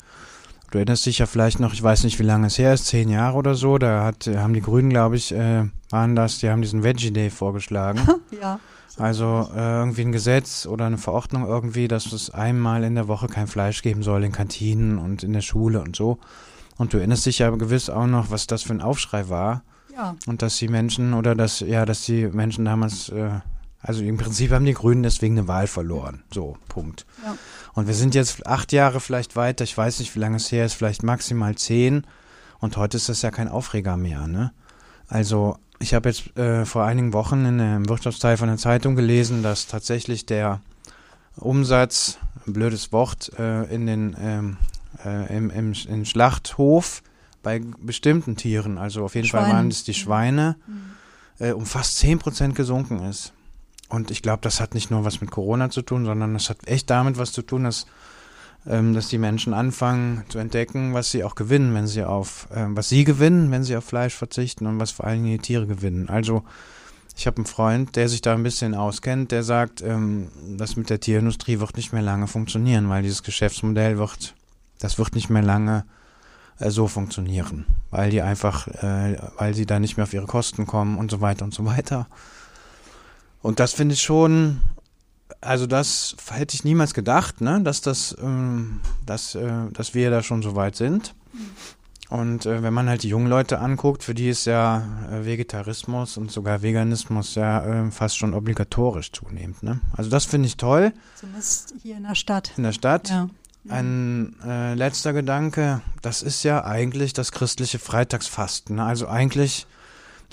[0.74, 3.08] Du erinnerst dich ja vielleicht noch, ich weiß nicht, wie lange es her ist, zehn
[3.08, 6.62] Jahre oder so, da hat, haben die Grünen, glaube ich, äh, waren das, die haben
[6.62, 8.00] diesen Veggie Day vorgeschlagen.
[8.42, 8.58] ja.
[8.98, 13.28] Also äh, irgendwie ein Gesetz oder eine Verordnung irgendwie, dass es einmal in der Woche
[13.28, 16.18] kein Fleisch geben soll in Kantinen und in der Schule und so.
[16.76, 19.62] Und du erinnerst dich ja gewiss auch noch, was das für ein Aufschrei war.
[19.94, 20.16] Ja.
[20.26, 23.30] Und dass die Menschen oder dass, ja, dass die Menschen damals, äh,
[23.84, 26.22] also im Prinzip haben die Grünen deswegen eine Wahl verloren.
[26.32, 27.04] So, Punkt.
[27.22, 27.36] Ja.
[27.74, 30.64] Und wir sind jetzt acht Jahre vielleicht weiter, ich weiß nicht, wie lange es her
[30.64, 32.06] ist, vielleicht maximal zehn.
[32.60, 34.52] Und heute ist das ja kein Aufreger mehr, ne?
[35.06, 39.42] Also, ich habe jetzt äh, vor einigen Wochen in einem Wirtschaftsteil von der Zeitung gelesen,
[39.42, 40.62] dass tatsächlich der
[41.36, 42.16] Umsatz,
[42.46, 44.56] ein blödes Wort, äh, in den ähm,
[45.04, 47.02] äh, im, im, im, Schlachthof
[47.42, 49.44] bei bestimmten Tieren, also auf jeden Schweine.
[49.44, 51.46] Fall waren es die Schweine, mhm.
[51.46, 53.34] äh, um fast 10% gesunken ist.
[53.88, 56.66] Und ich glaube, das hat nicht nur was mit Corona zu tun, sondern das hat
[56.66, 57.86] echt damit was zu tun, dass,
[58.66, 62.66] ähm, dass die Menschen anfangen zu entdecken, was sie auch gewinnen, wenn sie auf, äh,
[62.68, 65.66] was sie gewinnen, wenn sie auf Fleisch verzichten und was vor allen Dingen die Tiere
[65.66, 66.08] gewinnen.
[66.08, 66.44] Also
[67.16, 70.90] ich habe einen Freund, der sich da ein bisschen auskennt, der sagt, ähm, das mit
[70.90, 74.34] der Tierindustrie wird nicht mehr lange funktionieren, weil dieses Geschäftsmodell wird,
[74.80, 75.84] das wird nicht mehr lange
[76.58, 80.66] äh, so funktionieren, weil die einfach, äh, weil sie da nicht mehr auf ihre Kosten
[80.66, 82.08] kommen und so weiter und so weiter.
[83.44, 84.60] Und das finde ich schon,
[85.42, 90.22] also das hätte ich niemals gedacht, ne, dass das, ähm, dass, äh, dass wir da
[90.22, 91.14] schon so weit sind.
[92.08, 94.82] Und äh, wenn man halt die jungen Leute anguckt, für die ist ja
[95.12, 99.62] äh, Vegetarismus und sogar Veganismus ja äh, fast schon obligatorisch zunehmend.
[99.62, 99.78] Ne?
[99.92, 100.94] Also das finde ich toll.
[101.14, 102.50] Zumindest hier in der Stadt.
[102.56, 103.10] In der Stadt.
[103.10, 103.28] Ja.
[103.68, 108.76] Ein äh, letzter Gedanke, das ist ja eigentlich das christliche Freitagsfasten.
[108.76, 108.84] Ne?
[108.84, 109.66] Also eigentlich,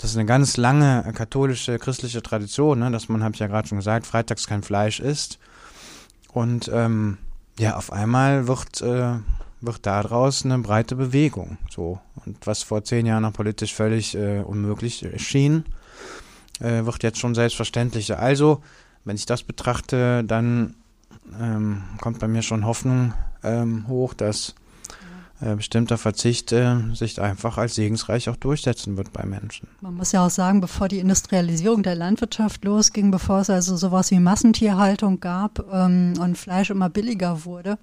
[0.02, 2.90] das ist eine ganz lange äh, katholische, christliche Tradition, ne?
[2.90, 5.38] dass man, habe ich ja gerade schon gesagt, freitags kein Fleisch isst.
[6.32, 7.18] Und ähm,
[7.56, 9.14] ja, auf einmal wird, äh,
[9.60, 11.56] wird daraus eine breite Bewegung.
[11.70, 12.00] So.
[12.26, 15.66] Und was vor zehn Jahren noch politisch völlig äh, unmöglich schien,
[16.58, 18.18] äh, wird jetzt schon selbstverständlicher.
[18.18, 18.60] Also,
[19.04, 20.74] wenn ich das betrachte, dann
[21.40, 24.56] ähm, kommt bei mir schon Hoffnung ähm, hoch, dass
[25.56, 29.68] bestimmter Verzicht äh, sich einfach als segensreich auch durchsetzen wird bei Menschen.
[29.80, 34.10] Man muss ja auch sagen, bevor die Industrialisierung der Landwirtschaft losging, bevor es also sowas
[34.10, 37.78] wie Massentierhaltung gab ähm, und Fleisch immer billiger wurde,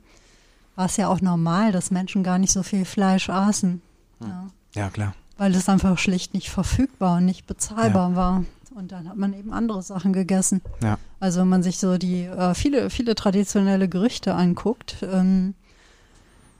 [0.75, 3.81] war es ja auch normal, dass Menschen gar nicht so viel Fleisch aßen.
[4.21, 5.13] Ja, Ja, klar.
[5.37, 8.15] weil es einfach schlicht nicht verfügbar und nicht bezahlbar Ja.
[8.15, 8.43] war.
[8.75, 10.61] Und dann hat man eben andere Sachen gegessen.
[10.81, 10.97] Ja.
[11.19, 15.53] Also wenn man sich so die äh, viele, viele traditionelle Gerichte anguckt, ähm,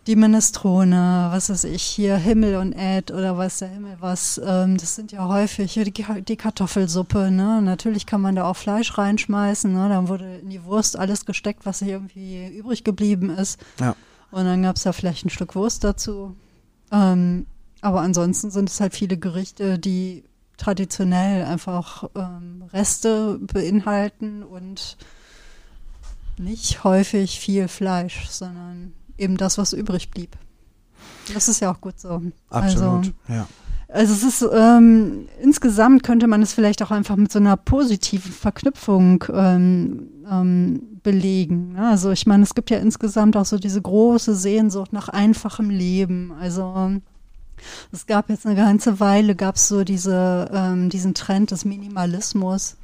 [0.10, 4.76] die Minestrone, was weiß ich, hier Himmel und Äd oder weiß der Himmel was, ähm,
[4.76, 7.62] das sind ja häufig die, die Kartoffelsuppe, ne?
[7.62, 9.88] Natürlich kann man da auch Fleisch reinschmeißen, ne?
[9.88, 13.60] Dann wurde in die Wurst alles gesteckt, was irgendwie übrig geblieben ist.
[13.80, 13.96] Ja.
[14.32, 16.36] Und dann gab es da vielleicht ein Stück Wurst dazu.
[16.92, 17.46] Ähm,
[17.82, 20.24] aber ansonsten sind es halt viele Gerichte, die
[20.58, 24.98] traditionell einfach ähm, Reste beinhalten und
[26.40, 30.38] nicht häufig viel Fleisch, sondern eben das, was übrig blieb.
[31.34, 32.22] Das ist ja auch gut so.
[32.50, 32.84] Absolut.
[32.90, 33.48] Also, ja.
[33.88, 38.32] also es ist ähm, insgesamt könnte man es vielleicht auch einfach mit so einer positiven
[38.32, 41.74] Verknüpfung ähm, ähm, belegen.
[41.74, 41.88] Ne?
[41.88, 46.34] Also ich meine, es gibt ja insgesamt auch so diese große Sehnsucht nach einfachem Leben.
[46.40, 46.92] Also
[47.92, 52.78] es gab jetzt eine ganze Weile, gab es so diese, ähm, diesen Trend des Minimalismus.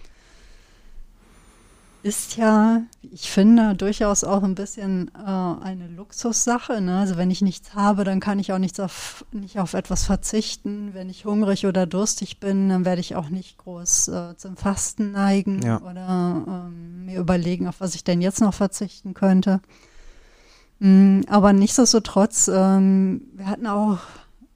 [2.06, 6.80] Ist ja, wie ich finde, durchaus auch ein bisschen äh, eine Luxussache.
[6.80, 7.00] Ne?
[7.00, 10.92] Also wenn ich nichts habe, dann kann ich auch nichts auf, nicht auf etwas verzichten.
[10.94, 15.14] Wenn ich hungrig oder durstig bin, dann werde ich auch nicht groß äh, zum Fasten
[15.14, 15.82] neigen Ja.
[15.82, 19.60] oder ähm, mir überlegen, auf was ich denn jetzt noch verzichten könnte.
[20.78, 23.98] Mm, aber nichtsdestotrotz, ähm, wir hatten auch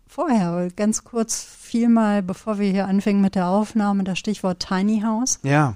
[0.06, 5.02] vorher ganz kurz viel mal, bevor wir hier anfingen mit der Aufnahme, das Stichwort Tiny
[5.02, 5.40] House.
[5.42, 5.76] Ja,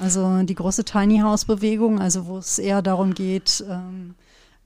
[0.00, 4.14] also die große Tiny House Bewegung, also wo es eher darum geht, ähm,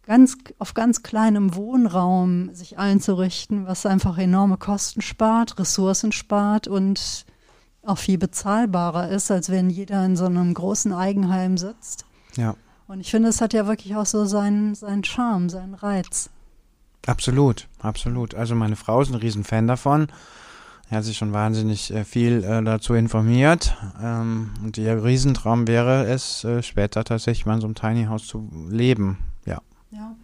[0.07, 7.25] ganz auf ganz kleinem Wohnraum sich einzurichten, was einfach enorme Kosten spart, Ressourcen spart und
[7.83, 12.05] auch viel bezahlbarer ist, als wenn jeder in so einem großen Eigenheim sitzt.
[12.37, 12.57] ja.
[12.87, 16.29] Und ich finde, es hat ja wirklich auch so seinen, seinen Charme, seinen Reiz.
[17.07, 18.35] Absolut, absolut.
[18.35, 20.09] Also meine Frau ist ein Riesenfan davon.
[20.91, 23.77] Er hat sich schon wahnsinnig äh, viel äh, dazu informiert.
[24.03, 28.27] Ähm, und ihr Riesentraum wäre es, äh, später tatsächlich mal in so einem Tiny House
[28.27, 29.19] zu leben.
[29.47, 29.61] Ja.
[29.91, 30.15] Ja.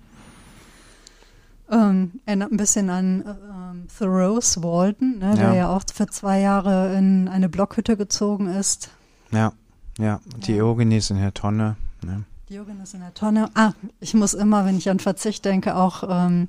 [1.70, 5.54] Ähm, erinnert ein bisschen an äh, ähm, Thoreau's Walden, ne, der Ja.
[5.54, 8.90] ja auch für zwei Jahre in eine Blockhütte gezogen ist.
[9.30, 9.52] Ja,
[9.98, 10.20] ja.
[10.46, 11.76] Diogenes in der Tonne.
[12.04, 12.24] Ne?
[12.50, 13.48] Diogenes in der Tonne.
[13.54, 16.48] Ah, ich muss immer, wenn ich an Verzicht denke, auch ähm,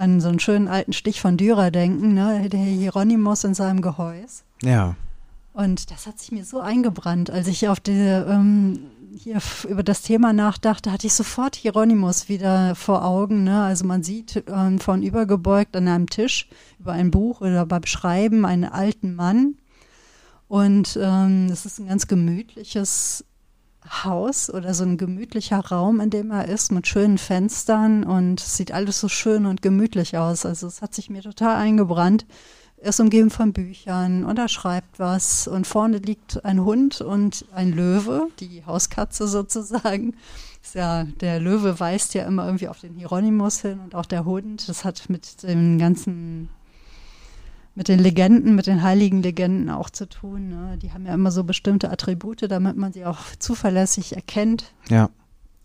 [0.00, 2.48] an so einen schönen alten Stich von Dürer denken, ne?
[2.48, 4.42] der Hieronymus in seinem Gehäuse.
[4.62, 4.96] Ja,
[5.52, 10.02] Und das hat sich mir so eingebrannt, als ich auf diese, ähm, hier über das
[10.02, 13.44] Thema nachdachte, hatte ich sofort Hieronymus wieder vor Augen.
[13.44, 13.62] Ne?
[13.62, 16.48] Also man sieht ähm, von übergebeugt an einem Tisch
[16.78, 19.56] über ein Buch oder beim Schreiben einen alten Mann.
[20.48, 23.24] Und ähm, es ist ein ganz gemütliches
[23.90, 28.56] Haus oder so ein gemütlicher Raum, in dem er ist, mit schönen Fenstern und es
[28.56, 30.46] sieht alles so schön und gemütlich aus.
[30.46, 32.24] Also es hat sich mir total eingebrannt.
[32.76, 37.44] Er ist umgeben von Büchern und er schreibt was und vorne liegt ein Hund und
[37.52, 40.14] ein Löwe, die Hauskatze sozusagen.
[40.72, 44.68] Ja, der Löwe weist ja immer irgendwie auf den Hieronymus hin und auch der Hund.
[44.68, 46.48] Das hat mit dem ganzen,
[47.74, 50.48] mit den Legenden, mit den heiligen Legenden auch zu tun.
[50.48, 50.78] Ne?
[50.78, 54.72] Die haben ja immer so bestimmte Attribute, damit man sie auch zuverlässig erkennt.
[54.88, 55.10] ja,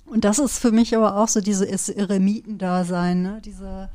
[0.05, 3.41] Und das ist für mich aber auch so dieses Eremitendasein, ne?
[3.43, 3.89] diese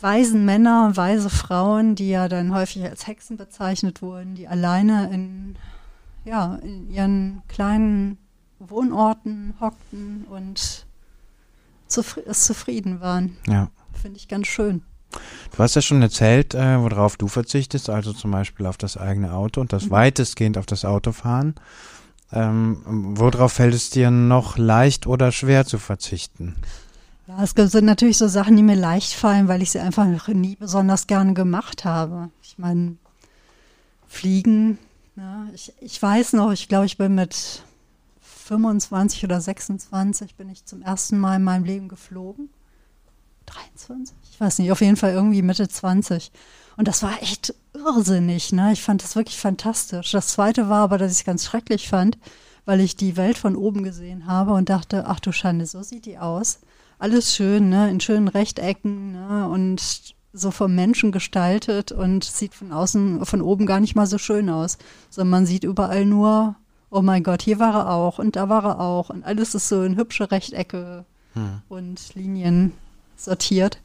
[0.00, 5.56] weisen Männer, weise Frauen, die ja dann häufig als Hexen bezeichnet wurden, die alleine in,
[6.24, 8.18] ja, in ihren kleinen
[8.58, 10.84] Wohnorten hockten und
[11.86, 13.36] zufri es zufrieden waren.
[13.46, 13.70] ja.
[13.92, 14.82] Finde ich ganz schön.
[15.56, 19.32] Du hast ja schon erzählt, äh, worauf du verzichtest, also zum Beispiel auf das eigene
[19.32, 19.90] Auto und das Mhm.
[19.90, 21.54] weitestgehend auf das Autofahren.
[22.32, 22.82] Ähm,
[23.16, 26.56] worauf fällt es dir noch leicht oder schwer zu verzichten?
[27.28, 30.56] Ja, es sind natürlich so Sachen, die mir leicht fallen, weil ich sie einfach nie
[30.56, 32.30] besonders gerne gemacht habe.
[32.42, 32.96] Ich meine,
[34.06, 34.78] Fliegen,
[35.16, 37.62] ja, ich, ich weiß noch, ich glaube, ich bin mit
[38.20, 42.50] 25 oder 26 bin ich zum ersten Mal in meinem Leben geflogen.
[43.54, 44.16] 23?
[44.32, 46.32] Ich weiß nicht, auf jeden Fall irgendwie Mitte 20.
[46.76, 48.72] Und das war echt irrsinnig, ne?
[48.72, 50.10] Ich fand das wirklich fantastisch.
[50.10, 52.18] Das zweite war aber, dass ich es ganz schrecklich fand,
[52.64, 56.06] weil ich die Welt von oben gesehen habe und dachte, ach du Schande, so sieht
[56.06, 56.60] die aus.
[56.98, 57.90] Alles schön, ne?
[57.90, 59.48] In schönen Rechtecken, ne?
[59.48, 64.18] Und so vom Menschen gestaltet und sieht von außen, von oben gar nicht mal so
[64.18, 64.78] schön aus.
[65.10, 66.56] Sondern man sieht überall nur,
[66.90, 69.10] oh mein Gott, hier war er auch und da war er auch.
[69.10, 71.62] Und alles ist so in hübsche Rechtecke hm.
[71.68, 72.72] und Linien
[73.24, 73.78] sortiert.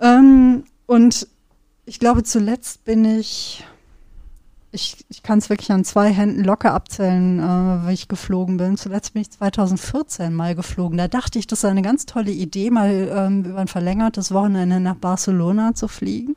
[0.00, 1.28] Ähm, und
[1.84, 3.64] ich glaube, zuletzt bin ich,
[4.72, 8.76] ich, ich kann es wirklich an zwei Händen locker abzählen, äh, wie ich geflogen bin.
[8.76, 10.98] Zuletzt bin ich 2014 mal geflogen.
[10.98, 14.80] Da dachte ich, das ist eine ganz tolle Idee, mal ähm, über ein verlängertes Wochenende
[14.80, 16.36] nach Barcelona zu fliegen.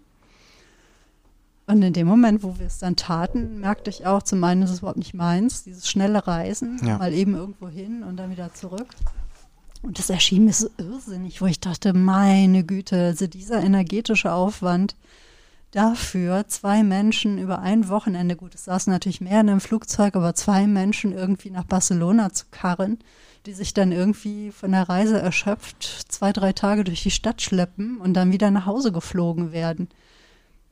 [1.65, 4.71] Und in dem Moment, wo wir es dann taten, merkte ich auch, zum einen ist
[4.71, 6.97] es überhaupt nicht meins, dieses schnelle Reisen, ja.
[6.97, 8.87] mal eben irgendwo hin und dann wieder zurück.
[9.83, 14.95] Und das erschien mir so irrsinnig, wo ich dachte, meine Güte, also dieser energetische Aufwand,
[15.71, 20.35] dafür, zwei Menschen über ein Wochenende, gut, es saßen natürlich mehr in einem Flugzeug, aber
[20.35, 22.99] zwei Menschen irgendwie nach Barcelona zu karren,
[23.45, 27.97] die sich dann irgendwie von der Reise erschöpft zwei, drei Tage durch die Stadt schleppen
[27.97, 29.89] und dann wieder nach Hause geflogen werden.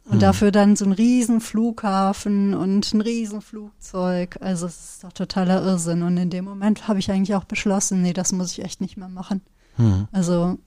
[0.06, 0.20] Und mhm.
[0.20, 4.38] dafür dann so ein riesen Flughafen und ein riesen Flugzeug.
[4.41, 6.04] Also es ist doch totaler Irrsinn.
[6.04, 8.97] Und in dem Moment habe ich eigentlich auch beschlossen, nee, das muss ich echt nicht
[8.97, 9.41] mehr machen.
[9.78, 10.08] Mhm.
[10.12, 10.58] Also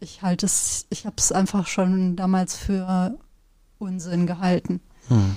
[0.00, 3.16] ich halte es, ich habe es einfach schon damals für
[3.78, 4.80] Unsinn gehalten.
[5.08, 5.36] Hm.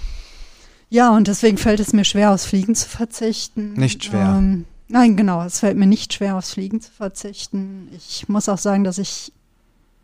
[0.90, 3.74] Ja, und deswegen fällt es mir schwer, aufs Fliegen zu verzichten.
[3.74, 4.36] Nicht schwer.
[4.38, 7.88] Ähm, nein, genau, es fällt mir nicht schwer, aufs Fliegen zu verzichten.
[7.96, 9.32] Ich muss auch sagen, dass ich,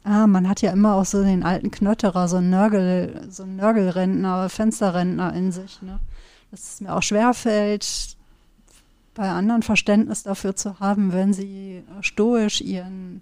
[0.07, 3.57] ah, man hat ja immer auch so den alten Knötterer, so einen Nörgel, so einen
[3.57, 5.99] Nörgelrentner, Fensterrentner in sich, ne?
[6.51, 8.15] Dass es mir auch schwer fällt,
[9.13, 13.21] bei anderen Verständnis dafür zu haben, wenn sie stoisch ihren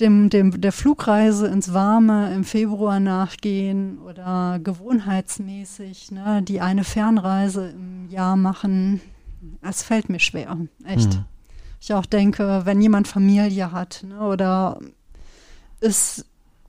[0.00, 7.70] dem, dem, der Flugreise ins Warme im Februar nachgehen oder gewohnheitsmäßig ne, die eine Fernreise
[7.70, 9.00] im Jahr machen.
[9.60, 11.14] Es fällt mir schwer, echt.
[11.14, 11.24] Mhm.
[11.82, 14.78] Ich auch denke, wenn jemand Familie hat ne, oder
[15.80, 16.24] es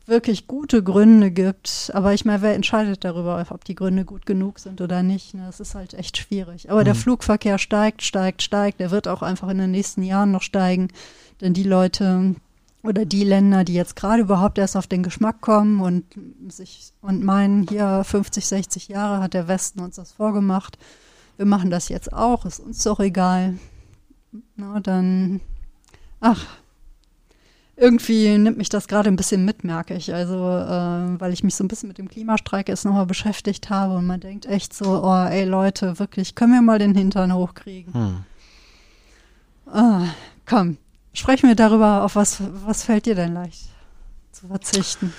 [0.08, 4.58] wirklich gute Gründe gibt, aber ich meine, wer entscheidet darüber, ob die Gründe gut genug
[4.58, 5.36] sind oder nicht?
[5.36, 5.44] Ne?
[5.46, 6.72] Das ist halt echt schwierig.
[6.72, 6.86] Aber mhm.
[6.86, 8.80] der Flugverkehr steigt, steigt, steigt.
[8.80, 10.88] Der wird auch einfach in den nächsten Jahren noch steigen,
[11.42, 12.34] denn die Leute,
[12.82, 16.06] oder die Länder, die jetzt gerade überhaupt erst auf den Geschmack kommen und
[16.52, 20.80] sich und meinen, hier 50, 60 Jahre hat der Westen uns das vorgemacht.
[21.38, 23.60] Wir machen das jetzt auch, ist uns doch egal.
[24.56, 25.42] Na, dann,
[26.20, 26.46] ach,
[27.76, 30.14] irgendwie nimmt mich das gerade ein bisschen mit, merke ich.
[30.14, 33.96] Also, äh, weil ich mich so ein bisschen mit dem Klimastreik jetzt nochmal beschäftigt habe
[33.96, 37.94] und man denkt echt so, oh, ey Leute, wirklich, können wir mal den Hintern hochkriegen?
[37.94, 38.26] Hm.
[39.66, 40.08] Ah,
[40.46, 40.78] komm,
[41.14, 43.70] Sprechen wir darüber, auf was, was fällt dir denn leicht
[44.32, 45.14] zu verzichten?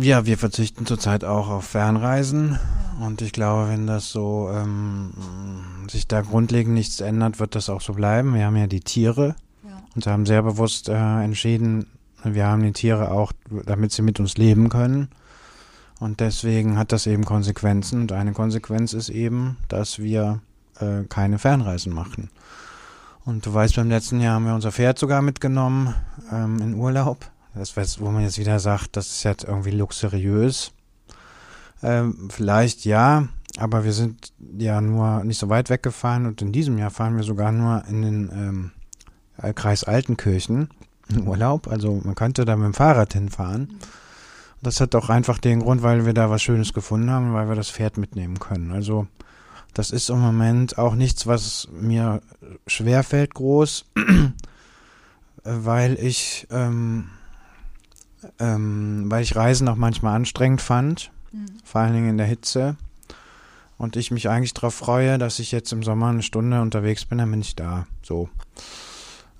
[0.00, 2.58] Ja, wir verzichten zurzeit auch auf Fernreisen.
[3.00, 5.12] Und ich glaube, wenn das so ähm,
[5.88, 8.34] sich da grundlegend nichts ändert, wird das auch so bleiben.
[8.34, 9.82] Wir haben ja die Tiere ja.
[9.94, 11.86] und haben sehr bewusst äh, entschieden,
[12.22, 13.32] wir haben die Tiere auch,
[13.64, 15.08] damit sie mit uns leben können.
[15.98, 18.02] Und deswegen hat das eben Konsequenzen.
[18.02, 20.40] Und eine Konsequenz ist eben, dass wir
[20.78, 22.30] äh, keine Fernreisen machen.
[23.24, 25.94] Und du weißt, beim letzten Jahr haben wir unser Pferd sogar mitgenommen
[26.30, 27.30] ähm, in Urlaub.
[27.54, 30.72] Das wo man jetzt wieder sagt, das ist jetzt irgendwie luxuriös.
[31.82, 33.28] Ähm, vielleicht ja,
[33.58, 37.24] aber wir sind ja nur nicht so weit weggefahren und in diesem Jahr fahren wir
[37.24, 40.68] sogar nur in den ähm, Kreis Altenkirchen
[41.08, 41.68] in Urlaub.
[41.68, 43.78] Also man könnte da mit dem Fahrrad hinfahren.
[44.62, 47.56] Das hat auch einfach den Grund, weil wir da was Schönes gefunden haben, weil wir
[47.56, 48.72] das Pferd mitnehmen können.
[48.72, 49.06] Also
[49.72, 52.20] das ist im Moment auch nichts, was mir
[52.66, 53.86] schwerfällt groß,
[55.44, 57.08] weil ich, ähm,
[58.38, 61.46] ähm, weil ich Reisen auch manchmal anstrengend fand, mhm.
[61.64, 62.76] vor allen Dingen in der Hitze.
[63.78, 67.18] Und ich mich eigentlich darauf freue, dass ich jetzt im Sommer eine Stunde unterwegs bin,
[67.18, 67.86] dann bin ich da.
[68.02, 68.28] So.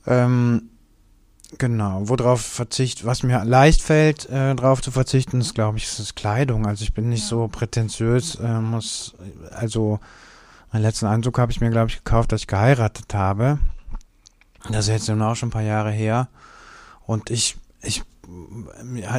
[0.07, 0.71] Ähm,
[1.59, 6.17] genau, worauf verzicht, was mir leicht fällt, äh, darauf zu verzichten, ist, glaube ich, ist
[6.17, 6.67] Kleidung.
[6.67, 7.29] Also ich bin nicht ja.
[7.29, 9.15] so prätentiös, äh, muss,
[9.51, 10.01] also
[10.73, 13.59] Meinen letzten Anzug habe ich mir, glaube ich, gekauft, als ich geheiratet habe.
[14.71, 16.29] Das ist jetzt auch schon ein paar Jahre her.
[17.07, 18.05] Und ich, ich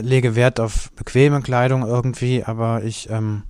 [0.02, 3.44] lege Wert auf bequeme Kleidung irgendwie, aber ich ähm,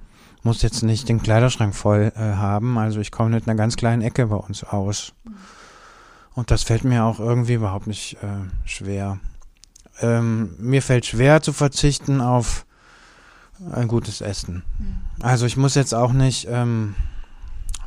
[0.44, 2.78] muss jetzt nicht den Kleiderschrank voll äh, haben.
[2.78, 5.14] Also ich komme mit einer ganz kleinen Ecke bei uns aus.
[6.34, 9.20] Und das fällt mir auch irgendwie überhaupt nicht äh, schwer.
[10.02, 12.66] Ähm, mir fällt schwer zu verzichten auf
[13.72, 14.64] ein gutes Essen.
[14.80, 15.00] Mhm.
[15.22, 16.96] Also ich muss jetzt auch nicht, ähm,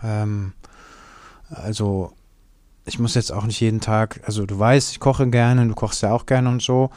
[0.03, 0.53] ähm,
[1.51, 2.13] also
[2.85, 6.03] ich muss jetzt auch nicht jeden Tag, also du weißt, ich koche gerne, du kochst
[6.03, 6.91] ja auch gerne und so.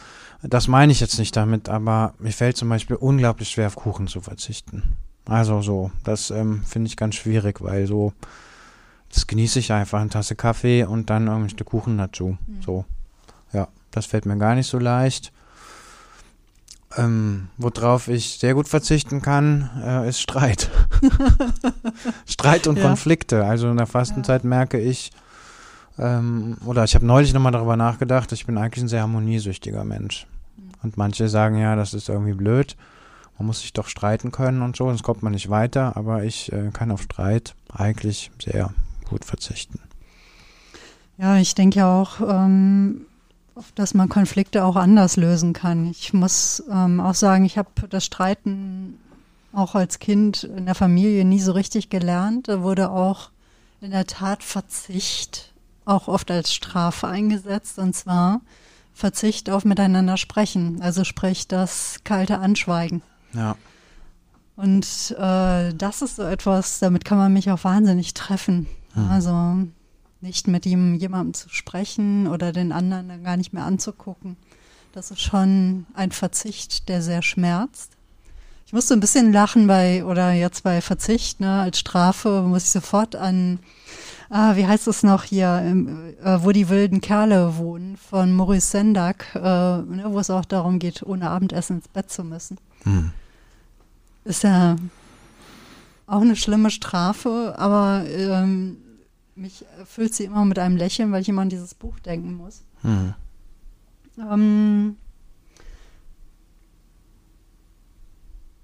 [0.44, 4.08] Das meine ich jetzt nicht damit, aber mir fällt zum Beispiel unglaublich schwer, auf Kuchen
[4.08, 4.98] zu verzichten.
[5.26, 8.14] Also so, das ähm, finde ich ganz schwierig, weil so,
[9.12, 12.38] das genieße ich einfach, eine Tasse Kaffee und dann irgendwelche Kuchen dazu.
[12.48, 12.62] Mhm.
[12.62, 12.86] So,
[13.52, 15.34] ja, das fällt mir gar nicht so leicht.
[16.96, 20.70] Ähm, worauf ich sehr gut verzichten kann, äh, ist Streit.
[22.26, 22.84] Streit und ja.
[22.84, 23.44] Konflikte.
[23.44, 24.50] Also in der Fastenzeit ja.
[24.50, 25.12] merke ich,
[26.00, 30.28] ähm, oder ich habe neulich nochmal darüber nachgedacht, ich bin eigentlich ein sehr harmoniesüchtiger Mensch.
[30.58, 30.64] Mhm.
[30.84, 32.76] Und manche sagen ja, das ist irgendwie blöd.
[33.38, 35.96] Man muss sich doch streiten können und so, sonst kommt man nicht weiter.
[35.96, 38.74] Aber ich äh, kann auf Streit eigentlich sehr
[39.10, 39.80] gut verzichten.
[41.18, 43.06] Ja, ich denke ja auch, ähm,
[43.76, 45.90] dass man Konflikte auch anders lösen kann.
[45.90, 49.00] Ich muss ähm, auch sagen, ich habe das Streiten
[49.52, 52.48] auch als Kind in der Familie nie so richtig gelernt.
[52.48, 53.32] Da wurde auch
[53.82, 55.54] in der Tat Verzicht
[55.88, 58.42] auch oft als Strafe eingesetzt, und zwar
[58.94, 63.02] Verzicht auf miteinander sprechen, also sprich das kalte Anschweigen.
[63.34, 63.56] Ja.
[64.56, 68.66] Und äh, das ist so etwas, damit kann man mich auch wahnsinnig treffen.
[68.94, 69.10] Hm.
[69.10, 69.68] Also
[70.20, 74.36] nicht mit ihm jemandem zu sprechen oder den anderen dann gar nicht mehr anzugucken.
[74.94, 77.92] Das ist schon ein Verzicht, der sehr schmerzt.
[78.66, 82.72] Ich musste ein bisschen lachen bei, oder jetzt bei Verzicht, ne, als Strafe muss ich
[82.72, 83.60] sofort an
[84.30, 85.64] ah, wie heißt es noch hier,
[86.24, 90.80] äh, wo die wilden Kerle wohnen, von Maurice Sendak, äh, ne, wo es auch darum
[90.80, 92.58] geht, ohne Abendessen ins Bett zu müssen.
[92.84, 93.12] Hm.
[94.24, 94.76] Ist ja
[96.06, 98.78] auch eine schlimme Strafe, aber ähm,
[99.36, 102.64] mich erfüllt sie immer mit einem Lächeln, weil ich immer an dieses Buch denken muss.
[102.82, 103.14] Hm.
[104.18, 104.96] Ähm,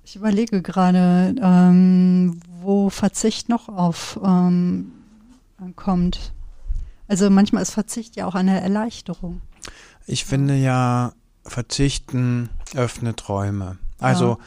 [0.03, 4.91] ich überlege gerade, ähm, wo Verzicht noch auf ähm,
[5.71, 6.33] kommt.
[7.07, 9.41] Also manchmal ist Verzicht ja auch eine Erleichterung.
[10.05, 11.13] Ich finde ja,
[11.45, 13.77] Verzichten öffnet Räume.
[13.99, 14.37] Also ja.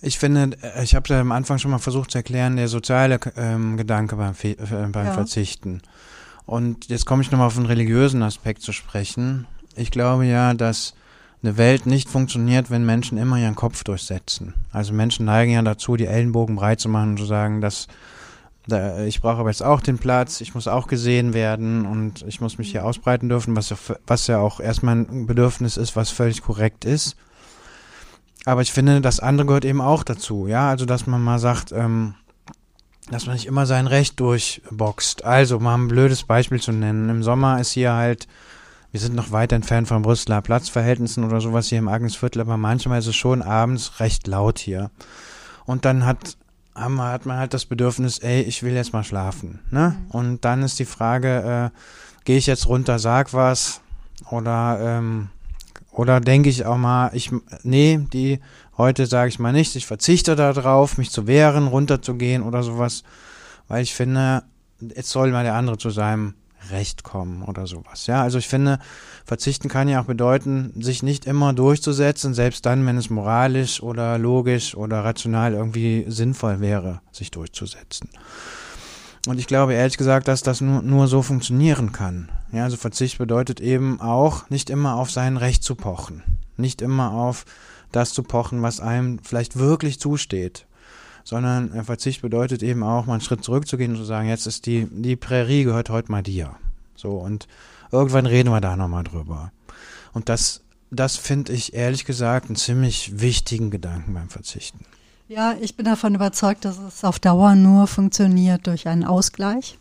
[0.00, 3.76] ich finde, ich habe ja am Anfang schon mal versucht zu erklären, der soziale ähm,
[3.76, 5.12] Gedanke beim, Fe äh, beim ja.
[5.12, 5.82] Verzichten.
[6.46, 9.46] Und jetzt komme ich nochmal auf einen religiösen Aspekt zu sprechen.
[9.76, 10.94] Ich glaube ja, dass
[11.42, 14.54] eine Welt nicht funktioniert, wenn Menschen immer ihren Kopf durchsetzen.
[14.70, 17.60] Also Menschen neigen ja dazu, die Ellenbogen breit zu machen und zu sagen,
[18.66, 22.40] dass ich brauche aber jetzt auch den Platz, ich muss auch gesehen werden und ich
[22.40, 26.10] muss mich hier ausbreiten dürfen, was ja, was ja auch erstmal ein Bedürfnis ist, was
[26.10, 27.16] völlig korrekt ist.
[28.44, 31.72] Aber ich finde, das andere gehört eben auch dazu, ja, also dass man mal sagt,
[31.72, 32.14] ähm,
[33.10, 35.24] dass man nicht immer sein Recht durchboxt.
[35.24, 37.08] Also, mal ein blödes Beispiel zu nennen.
[37.08, 38.28] Im Sommer ist hier halt,
[38.90, 43.00] wir sind noch weit entfernt von Brüsseler Platzverhältnissen oder sowas hier im Agnesviertel, aber manchmal
[43.00, 44.90] ist es schon abends recht laut hier.
[45.64, 46.36] Und dann hat
[46.74, 49.60] hat man halt das Bedürfnis, ey, ich will jetzt mal schlafen.
[49.70, 49.96] Ne?
[49.96, 50.10] Mhm.
[50.10, 51.78] Und dann ist die Frage, äh,
[52.24, 53.80] gehe ich jetzt runter, sag was
[54.30, 55.28] oder ähm,
[55.90, 57.30] oder denke ich auch mal, ich
[57.62, 58.40] nee, die
[58.78, 63.02] heute sage ich mal nichts, ich verzichte darauf, mich zu wehren, runterzugehen oder sowas,
[63.68, 64.42] weil ich finde,
[64.80, 66.34] jetzt soll mal der andere zu seinem
[66.70, 68.06] Recht kommen oder sowas.
[68.06, 68.78] Ja, also ich finde,
[69.24, 74.18] verzichten kann ja auch bedeuten, sich nicht immer durchzusetzen, selbst dann, wenn es moralisch oder
[74.18, 78.08] logisch oder rational irgendwie sinnvoll wäre, sich durchzusetzen.
[79.26, 82.30] Und ich glaube ehrlich gesagt, dass das nur, nur so funktionieren kann.
[82.50, 86.22] Ja, also Verzicht bedeutet eben auch, nicht immer auf sein Recht zu pochen.
[86.56, 87.44] Nicht immer auf
[87.92, 90.66] das zu pochen, was einem vielleicht wirklich zusteht
[91.24, 94.66] sondern äh, Verzicht bedeutet eben auch, mal einen Schritt zurückzugehen und zu sagen, jetzt ist
[94.66, 96.56] die, die Prärie gehört heute mal dir.
[96.94, 97.46] So, und
[97.92, 99.52] irgendwann reden wir da nochmal drüber.
[100.12, 104.84] Und das, das finde ich ehrlich gesagt einen ziemlich wichtigen Gedanken beim Verzichten.
[105.28, 109.78] Ja, ich bin davon überzeugt, dass es auf Dauer nur funktioniert durch einen Ausgleich.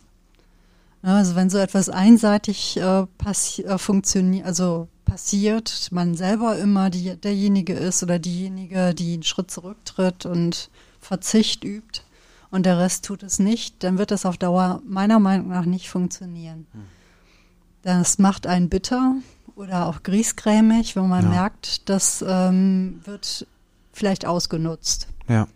[1.02, 7.18] Also wenn so etwas einseitig äh, passi äh, funktioniert, also passiert, man selber immer die,
[7.18, 12.02] derjenige ist oder diejenige, die einen Schritt zurücktritt und Verzicht übt
[12.52, 15.90] und der Rest tut es nicht, dann wird das auf Dauer meiner Meinung nach nicht
[15.90, 16.68] funktionieren.
[16.72, 16.82] Hm.
[17.84, 19.16] Das macht einen bitter
[19.56, 21.30] oder auch griesgrämig, wenn man ja.
[21.30, 23.48] merkt, das ähm, wird
[23.94, 25.08] vielleicht ausgenutzt.
[25.28, 25.48] Ja.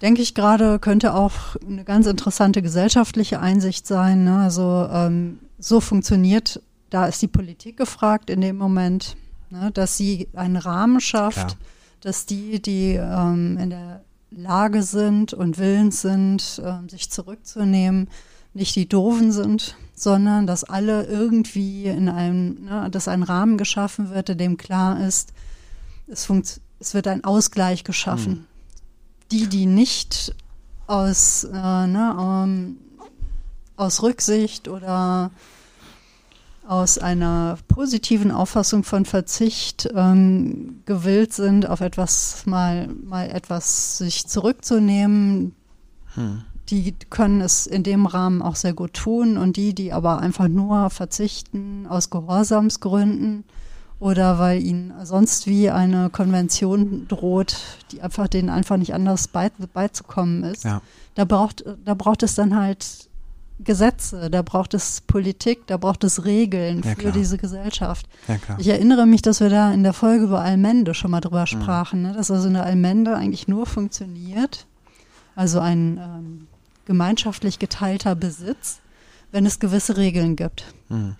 [0.00, 4.24] Denke ich gerade, könnte auch eine ganz interessante gesellschaftliche Einsicht sein.
[4.24, 4.38] Ne?
[4.38, 6.60] Also ähm, so funktioniert,
[6.90, 9.16] da ist die Politik gefragt in dem Moment,
[9.50, 9.70] ne?
[9.72, 11.56] dass sie einen Rahmen schafft, Klar.
[12.00, 18.08] dass die, die ähm, in der Lage sind und willens sind, äh, sich zurückzunehmen,
[18.54, 24.10] nicht die Doofen sind, sondern dass alle irgendwie in einem, ne, dass ein Rahmen geschaffen
[24.10, 25.32] wird, in dem klar ist,
[26.08, 28.32] es, funkt, es wird ein Ausgleich geschaffen.
[28.32, 28.46] Mhm.
[29.30, 30.34] Die, die nicht
[30.88, 32.76] aus, äh, ne, um, ähm,
[33.76, 35.30] aus Rücksicht oder
[36.66, 44.26] aus einer positiven Auffassung von Verzicht ähm, gewillt sind, auf etwas mal, mal etwas sich
[44.26, 45.54] zurückzunehmen,
[46.14, 46.42] hm.
[46.72, 50.48] Die können es in dem Rahmen auch sehr gut tun und die, die aber einfach
[50.48, 53.44] nur verzichten aus Gehorsamsgründen
[54.00, 57.56] oder weil ihnen sonst wie eine Konvention droht,
[57.90, 60.64] die einfach denen einfach nicht anders beizukommen ist.
[60.64, 60.80] Ja.
[61.14, 63.10] Da braucht, da braucht es dann halt
[63.60, 68.08] Gesetze, da braucht es Politik, da braucht es Regeln ja, für diese Gesellschaft.
[68.28, 71.42] Ja, ich erinnere mich, dass wir da in der Folge über Allmende schon mal drüber
[71.42, 71.46] mhm.
[71.46, 72.14] sprachen, ne?
[72.14, 74.66] dass also eine Allmende eigentlich nur funktioniert,
[75.36, 76.46] also ein ähm,
[76.84, 78.80] gemeinschaftlich geteilter Besitz,
[79.30, 80.64] wenn es gewisse Regeln gibt.
[80.88, 81.16] Mhm.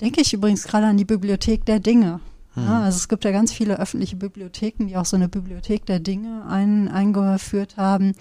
[0.00, 2.20] Denke ich übrigens gerade an die Bibliothek der Dinge.
[2.54, 2.64] Mhm.
[2.64, 6.00] Ja, also es gibt ja ganz viele öffentliche Bibliotheken, die auch so eine Bibliothek der
[6.00, 8.14] Dinge ein, eingeführt haben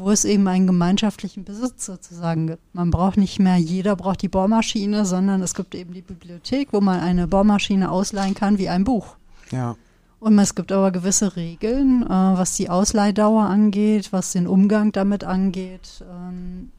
[0.00, 2.74] wo es eben einen gemeinschaftlichen Besitz sozusagen gibt.
[2.74, 6.80] Man braucht nicht mehr, jeder braucht die Bohrmaschine, sondern es gibt eben die Bibliothek, wo
[6.80, 9.16] man eine Bohrmaschine ausleihen kann wie ein Buch.
[9.50, 9.76] Ja.
[10.20, 15.24] Und es gibt aber gewisse Regeln, äh, was die Ausleihdauer angeht, was den Umgang damit
[15.24, 16.04] angeht.
[16.08, 16.70] Ähm,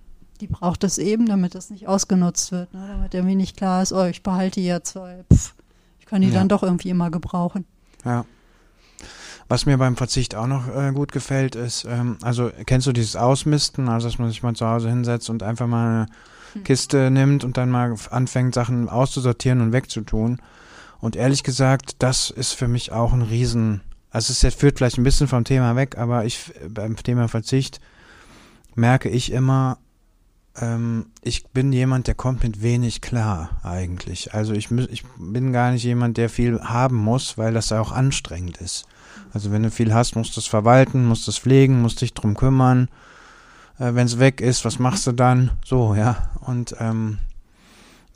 [0.41, 2.87] die braucht es eben, damit es nicht ausgenutzt wird, ne?
[2.87, 5.53] damit irgendwie nicht klar ist, oh, ich behalte hier zwei, pff,
[5.99, 6.33] ich kann die ja.
[6.33, 7.65] dann doch irgendwie immer gebrauchen.
[8.05, 8.25] Ja.
[9.47, 13.15] Was mir beim Verzicht auch noch äh, gut gefällt, ist, ähm, also kennst du dieses
[13.15, 16.05] Ausmisten, also dass man sich mal zu Hause hinsetzt und einfach mal eine
[16.53, 16.63] hm.
[16.63, 20.39] Kiste nimmt und dann mal anfängt, Sachen auszusortieren und wegzutun.
[21.01, 23.81] Und ehrlich gesagt, das ist für mich auch ein Riesen,
[24.11, 27.81] also es führt vielleicht ein bisschen vom Thema weg, aber ich beim Thema Verzicht
[28.75, 29.79] merke ich immer,
[30.59, 34.33] ähm, ich bin jemand, der kommt mit wenig klar eigentlich.
[34.33, 37.91] Also ich, ich bin gar nicht jemand, der viel haben muss, weil das ja auch
[37.91, 38.85] anstrengend ist.
[39.33, 42.35] Also wenn du viel hast, musst du es verwalten, musst es pflegen, musst dich drum
[42.35, 42.89] kümmern.
[43.79, 45.51] Äh, wenn es weg ist, was machst du dann?
[45.65, 46.29] So, ja.
[46.41, 47.17] Und ähm,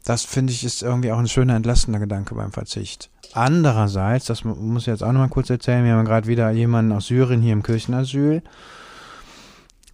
[0.05, 3.09] das finde ich ist irgendwie auch ein schöner entlastender Gedanke beim Verzicht.
[3.33, 7.07] Andererseits, das muss ich jetzt auch nochmal kurz erzählen, wir haben gerade wieder jemanden aus
[7.07, 8.43] Syrien hier im Kirchenasyl.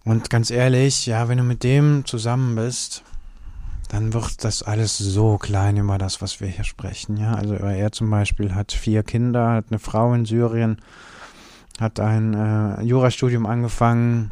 [0.04, 3.02] Und ganz ehrlich, ja, wenn du mit dem zusammen bist,
[3.88, 7.16] dann wird das alles so klein über das, was wir hier sprechen.
[7.16, 10.78] Ja, also er zum Beispiel hat vier Kinder, hat eine Frau in Syrien,
[11.80, 14.30] hat ein äh, Jurastudium angefangen,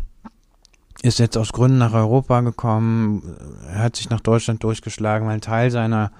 [1.02, 3.36] ist jetzt aus Gründen nach Europa gekommen,
[3.72, 6.12] hat sich nach Deutschland durchgeschlagen, weil ein Teil seiner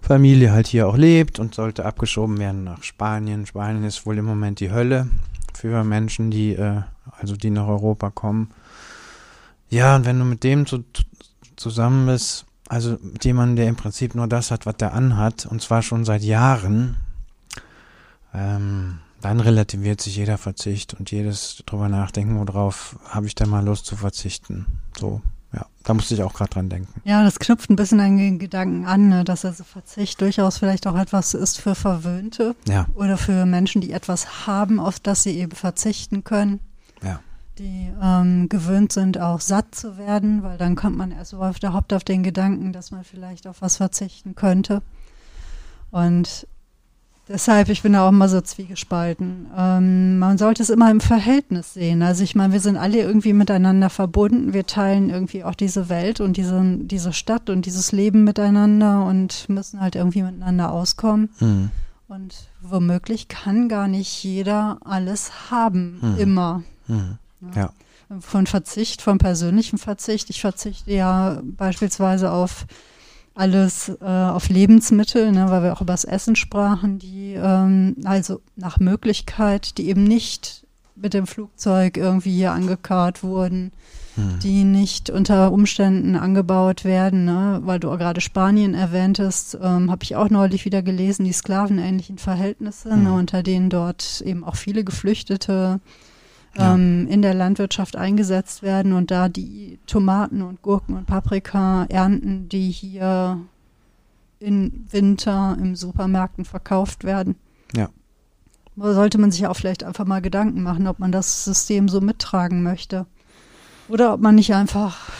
[0.00, 3.46] Familie halt hier auch lebt und sollte abgeschoben werden nach Spanien.
[3.46, 5.08] Spanien ist wohl im Moment die Hölle
[5.54, 6.82] für Menschen, die äh,
[7.18, 8.50] also die nach Europa kommen.
[9.68, 10.84] Ja, und wenn du mit dem zu,
[11.56, 15.62] zusammen bist, also mit jemandem, der im Prinzip nur das hat, was er anhat, und
[15.62, 16.96] zwar schon seit Jahren,
[18.34, 23.64] ähm, dann relativiert sich jeder Verzicht und jedes drüber nachdenken, worauf habe ich denn mal
[23.64, 24.66] Lust zu verzichten.
[24.96, 25.20] So,
[25.52, 27.00] ja, da musste ich auch gerade dran denken.
[27.04, 30.86] Ja, das knüpft ein bisschen an den Gedanken an, ne, dass also Verzicht durchaus vielleicht
[30.86, 32.86] auch etwas ist für Verwöhnte ja.
[32.94, 36.60] oder für Menschen, die etwas haben, auf das sie eben verzichten können.
[37.02, 37.18] Ja.
[37.58, 42.04] Die ähm, gewöhnt sind, auch satt zu werden, weil dann kommt man erst überhaupt auf
[42.04, 44.82] den Gedanken, dass man vielleicht auf was verzichten könnte.
[45.90, 46.46] Und
[47.28, 49.48] Deshalb, ich bin da auch immer so zwiegespalten.
[49.56, 52.02] Ähm, man sollte es immer im Verhältnis sehen.
[52.02, 54.52] Also ich meine, wir sind alle irgendwie miteinander verbunden.
[54.52, 59.48] Wir teilen irgendwie auch diese Welt und diese, diese Stadt und dieses Leben miteinander und
[59.48, 61.30] müssen halt irgendwie miteinander auskommen.
[61.40, 61.70] Mhm.
[62.06, 66.18] Und womöglich kann gar nicht jeder alles haben, mhm.
[66.18, 66.62] immer.
[66.86, 67.18] Mhm.
[67.56, 67.70] Ja.
[68.20, 70.30] Von Verzicht, von persönlichem Verzicht.
[70.30, 72.66] Ich verzichte ja beispielsweise auf
[73.36, 78.40] alles äh, auf Lebensmittel, ne, weil wir auch über das Essen sprachen, die ähm, also
[78.56, 80.66] nach Möglichkeit, die eben nicht
[80.96, 83.72] mit dem Flugzeug irgendwie hier angekarrt wurden,
[84.14, 84.38] hm.
[84.42, 90.16] die nicht unter Umständen angebaut werden, ne, weil du gerade Spanien erwähntest, ähm, habe ich
[90.16, 93.04] auch neulich wieder gelesen, die sklavenähnlichen Verhältnisse, ne, hm.
[93.04, 95.80] ne, unter denen dort eben auch viele Geflüchtete
[96.58, 102.48] ähm, in der Landwirtschaft eingesetzt werden und da die Tomaten und Gurken und Paprika ernten,
[102.48, 103.40] die hier
[104.38, 107.36] im Winter im Supermärkten verkauft werden.
[107.74, 107.88] Ja.
[108.76, 112.00] Da sollte man sich auch vielleicht einfach mal Gedanken machen, ob man das System so
[112.00, 113.06] mittragen möchte.
[113.88, 115.10] Oder ob man nicht einfach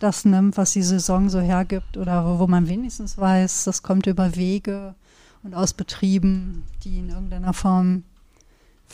[0.00, 4.06] das nimmt, was die Saison so hergibt oder wo, wo man wenigstens weiß, das kommt
[4.06, 4.94] über Wege
[5.42, 8.04] und aus Betrieben, die in irgendeiner Form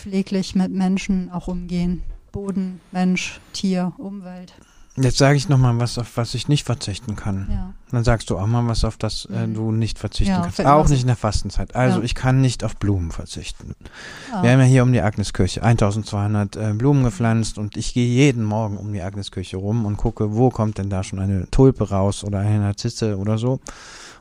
[0.00, 2.02] pfleglich mit Menschen auch umgehen.
[2.32, 4.54] Boden, Mensch, Tier, Umwelt.
[4.96, 7.46] Jetzt sage ich nochmal was, auf was ich nicht verzichten kann.
[7.50, 7.72] Ja.
[7.92, 9.54] Dann sagst du auch mal was, auf das äh, Mhm.
[9.54, 10.60] du nicht verzichten Ja, kannst.
[10.66, 11.76] Auch nicht in der Fastenzeit.
[11.76, 12.04] Also Ja.
[12.04, 13.76] ich kann nicht auf Blumen verzichten.
[14.32, 14.42] Ja.
[14.42, 18.44] Wir haben ja hier um die Agneskirche 1200 äh, Blumen gepflanzt und ich gehe jeden
[18.44, 22.24] Morgen um die Agneskirche rum und gucke, wo kommt denn da schon eine Tulpe raus
[22.24, 23.60] oder eine Narzisse oder so.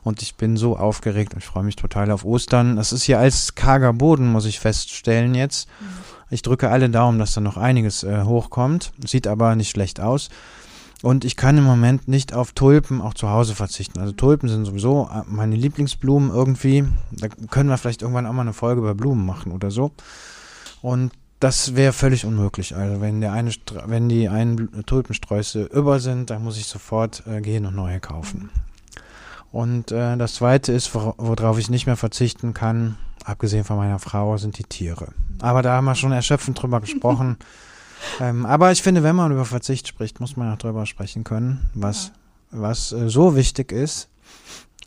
[0.02, 2.78] Und ich bin so aufgeregt und ich freue mich total auf Ostern.
[2.78, 5.68] Es ist hier als karger Boden, muss ich feststellen jetzt.
[5.80, 5.86] Mhm.
[6.30, 8.92] Ich drücke alle Daumen, dass da noch einiges äh, hochkommt.
[9.04, 10.30] Sieht aber nicht schlecht aus.
[11.02, 13.98] Und ich kann im Moment nicht auf Tulpen auch zu Hause verzichten.
[13.98, 16.84] Also Tulpen sind sowieso äh, meine Lieblingsblumen irgendwie.
[17.10, 19.92] Da können wir vielleicht irgendwann auch mal eine Folge über Blumen machen oder so.
[20.82, 22.76] Und das wäre völlig unmöglich.
[22.76, 23.50] Also wenn der eine,
[23.86, 28.50] wenn die einen Tulpensträuße über sind, dann muss ich sofort äh, gehen und neue kaufen.
[29.50, 33.98] Und äh, das zweite ist, wor worauf ich nicht mehr verzichten kann, abgesehen von meiner
[33.98, 35.08] Frau, sind die Tiere.
[35.40, 37.38] Aber da haben wir schon erschöpfend drüber gesprochen.
[38.20, 41.70] Ähm, aber ich finde, wenn man über Verzicht spricht, muss man auch drüber sprechen können,
[41.74, 42.12] was,
[42.50, 44.08] was äh, so wichtig ist,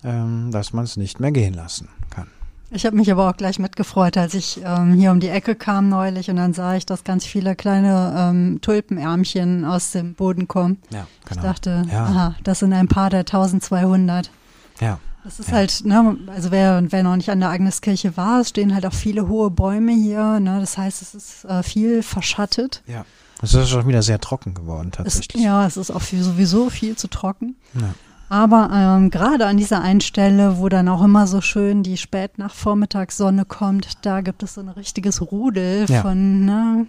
[0.04, 2.28] ähm, dass man es nicht mehr gehen lassen kann.
[2.76, 5.90] Ich habe mich aber auch gleich mitgefreut, als ich ähm, hier um die Ecke kam
[5.90, 10.80] neulich und dann sah ich, dass ganz viele kleine ähm, Tulpenärmchen aus dem Boden kommen.
[10.90, 11.42] Ja, Ich genau.
[11.44, 12.04] dachte, Ja.
[12.06, 14.32] aha, das sind ein paar der 1200.
[14.80, 15.56] Ja, Das ist Ja.
[15.56, 18.94] halt, ne, also wer, wer noch nicht an der Agneskirche war, es stehen halt auch
[18.94, 22.82] viele hohe Bäume hier, ne, das heißt, es ist äh, viel verschattet.
[22.88, 23.06] ja.
[23.42, 25.44] Es ist schon wieder sehr trocken geworden, Es, tatsächlich.
[25.44, 27.58] ja, es ist auch viel, sowieso viel zu trocken.
[27.74, 27.94] Ja.
[28.30, 33.44] Aber ähm, gerade an dieser einen Stelle, wo dann auch immer so schön die Spätnachvormittagssonne
[33.44, 36.02] kommt, da gibt es so ein richtiges Rudel Ja.
[36.04, 36.88] von ne,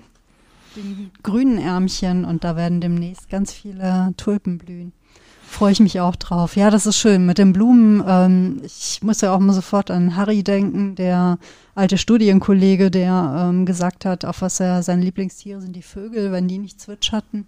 [0.76, 4.92] den grünen Ärmchen und da werden demnächst ganz viele Tulpen blühen.
[5.54, 6.56] Freue ich mich auch drauf.
[6.56, 7.26] Ja, das ist schön.
[7.26, 11.38] Mit den Blumen, ähm, ich muss ja auch mal sofort an Harry denken, der
[11.76, 16.48] alte Studienkollege, der ähm, gesagt hat, auf was er seine Lieblingstiere sind die Vögel, wenn
[16.48, 17.46] die nicht zwitscherten.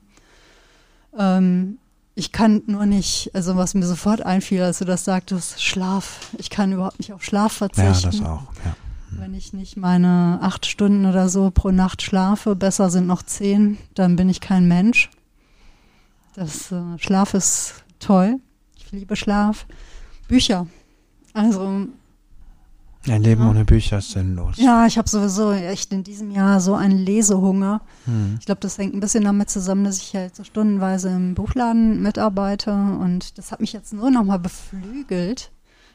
[1.18, 1.78] Ähm,
[2.14, 6.30] ich kann nur nicht, also was mir sofort einfiel, als du das sagtest, Schlaf.
[6.38, 8.10] Ich kann überhaupt nicht auf Schlaf ja, verzichten.
[8.12, 8.44] das auch.
[8.64, 8.76] Ja.
[9.18, 13.78] Wenn ich nicht meine acht Stunden oder so pro Nacht schlafe, besser sind noch zehn,
[13.94, 15.10] dann bin ich kein Mensch.
[16.36, 18.40] Das äh, Schlaf ist toll.
[18.76, 19.66] Ich liebe Schlaf.
[20.28, 20.66] Bücher.
[21.32, 21.86] Also
[23.08, 23.50] Ein Leben Ja.
[23.50, 24.56] ohne Bücher ist sinnlos.
[24.56, 27.80] ja, ich habe sowieso echt in diesem Jahr so einen Lesehunger.
[28.04, 28.36] Hm.
[28.40, 32.02] Ich glaube, das hängt ein bisschen damit zusammen, dass ich halt so stundenweise im Buchladen
[32.02, 35.52] mitarbeite und das hat mich jetzt nur nochmal beflügelt,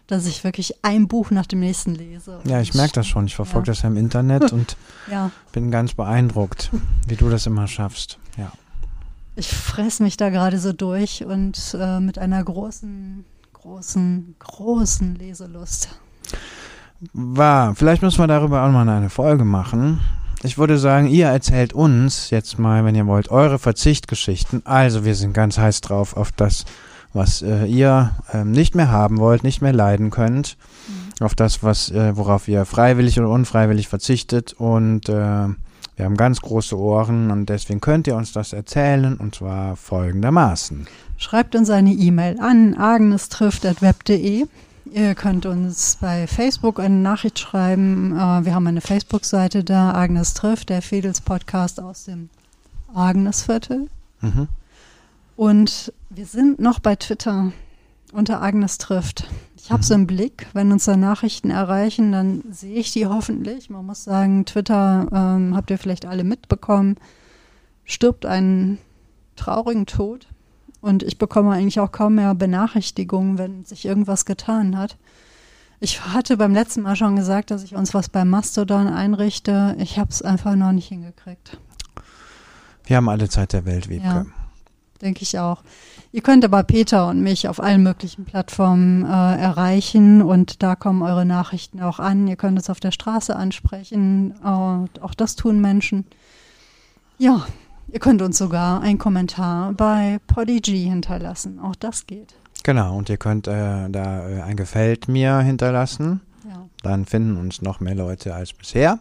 [0.07, 2.39] dass ich wirklich ein Buch nach dem nächsten lese.
[2.45, 3.25] Ja, ich merke das schon.
[3.25, 3.73] Ich verfolge Ja.
[3.73, 4.77] das ja im Internet und
[5.09, 6.71] Ja, bin ganz beeindruckt,
[7.07, 8.19] wie du das immer schaffst.
[8.37, 8.53] Ja.
[9.35, 15.89] Ich fress mich da gerade so durch und äh, mit einer großen, großen, großen Leselust.
[17.13, 19.99] War, vielleicht müssen wir darüber auch mal eine Folge machen.
[20.43, 24.65] Ich würde sagen, ihr erzählt uns jetzt mal, wenn ihr wollt, eure Verzichtgeschichten.
[24.65, 26.65] Also wir sind ganz heiß drauf auf das,
[27.13, 30.57] was äh, ihr ähm, nicht mehr haben wollt, nicht mehr leiden könnt.
[31.19, 34.53] Auf das, was, äh, worauf ihr freiwillig oder unfreiwillig verzichtet.
[34.53, 35.47] Und äh,
[36.01, 40.87] wir haben ganz große Ohren und deswegen könnt ihr uns das erzählen und zwar folgendermaßen.
[41.17, 44.47] Schreibt uns eine E-Mail an agnestrifft.web.de.
[44.91, 48.13] Ihr könnt uns bei Facebook eine Nachricht schreiben.
[48.13, 52.31] Äh, wir haben eine Facebook-Seite da, Agnes trifft, der Fedels Podcast aus dem
[52.95, 53.87] Agnesviertel.
[54.21, 54.47] Mhm.
[55.35, 57.51] Und wir sind noch bei Twitter
[58.11, 59.29] unter Agnes trifft.
[59.63, 63.69] Ich habe so im Blick, wenn uns da Nachrichten erreichen, dann sehe ich die hoffentlich.
[63.69, 66.95] Man muss sagen, Twitter ähm, habt ihr vielleicht alle mitbekommen,
[67.85, 68.79] stirbt einen
[69.35, 70.27] traurigen Tod.
[70.81, 74.97] Und ich bekomme eigentlich auch kaum mehr Benachrichtigungen, wenn sich irgendwas getan hat.
[75.79, 79.75] Ich hatte beim letzten Mal schon gesagt, dass ich uns was bei Mastodon einrichte.
[79.79, 81.59] Ich habe es einfach noch nicht hingekriegt.
[82.85, 84.07] Wir haben alle Zeit der Welt, Wiebke.
[84.07, 84.25] Ja.
[85.03, 85.63] denke ich auch.
[86.13, 91.03] Ihr könnt aber Peter und mich auf allen möglichen Plattformen äh, erreichen und da kommen
[91.03, 92.27] eure Nachrichten auch an.
[92.27, 94.33] Ihr könnt es auf der Straße ansprechen.
[94.43, 96.05] Äh, auch das tun Menschen.
[97.17, 97.45] Ja,
[97.91, 101.59] ihr könnt uns sogar einen Kommentar bei Podigy hinterlassen.
[101.59, 102.33] Auch das geht.
[102.63, 106.19] Genau, und ihr könnt äh, da äh, ein Gefällt mir hinterlassen.
[106.47, 106.67] Ja.
[106.83, 108.99] Dann finden uns noch mehr Leute als bisher.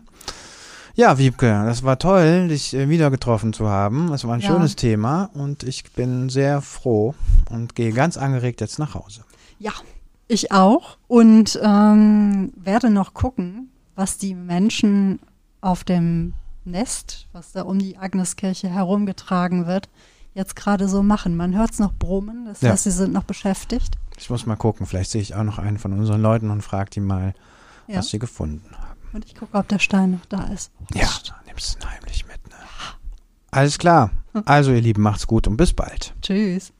[0.94, 4.12] Ja, Wiebke, das war toll, dich äh, wieder getroffen zu haben.
[4.12, 4.48] Es war ein Ja.
[4.48, 7.14] schönes Thema und ich bin sehr froh
[7.50, 9.22] und gehe ganz angeregt jetzt nach Hause.
[9.58, 9.72] Ja,
[10.28, 10.96] ich auch.
[11.08, 15.20] Und ähm, werde noch gucken, was die Menschen
[15.60, 16.34] auf dem
[16.64, 19.88] Nest, was da um die Agneskirche herumgetragen wird,
[20.34, 21.36] jetzt gerade so machen.
[21.36, 22.70] Man hört es noch brummen, das Ja.
[22.72, 23.96] heißt, sie sind noch beschäftigt.
[24.18, 26.90] Ich muss mal gucken, vielleicht sehe ich auch noch einen von unseren Leuten und frage
[26.90, 27.34] die mal,
[27.88, 27.98] Ja.
[27.98, 28.79] was sie gefunden haben.
[29.12, 30.70] Und ich gucke, ob der Stein noch da ist.
[30.94, 31.08] Ja,
[31.46, 32.46] nimmst du ihn heimlich mit.
[32.48, 32.56] Ne?
[33.50, 34.10] Alles klar.
[34.32, 34.42] Hm.
[34.46, 36.14] Also, ihr Lieben, macht's gut und bis bald.
[36.22, 36.72] Tschüss.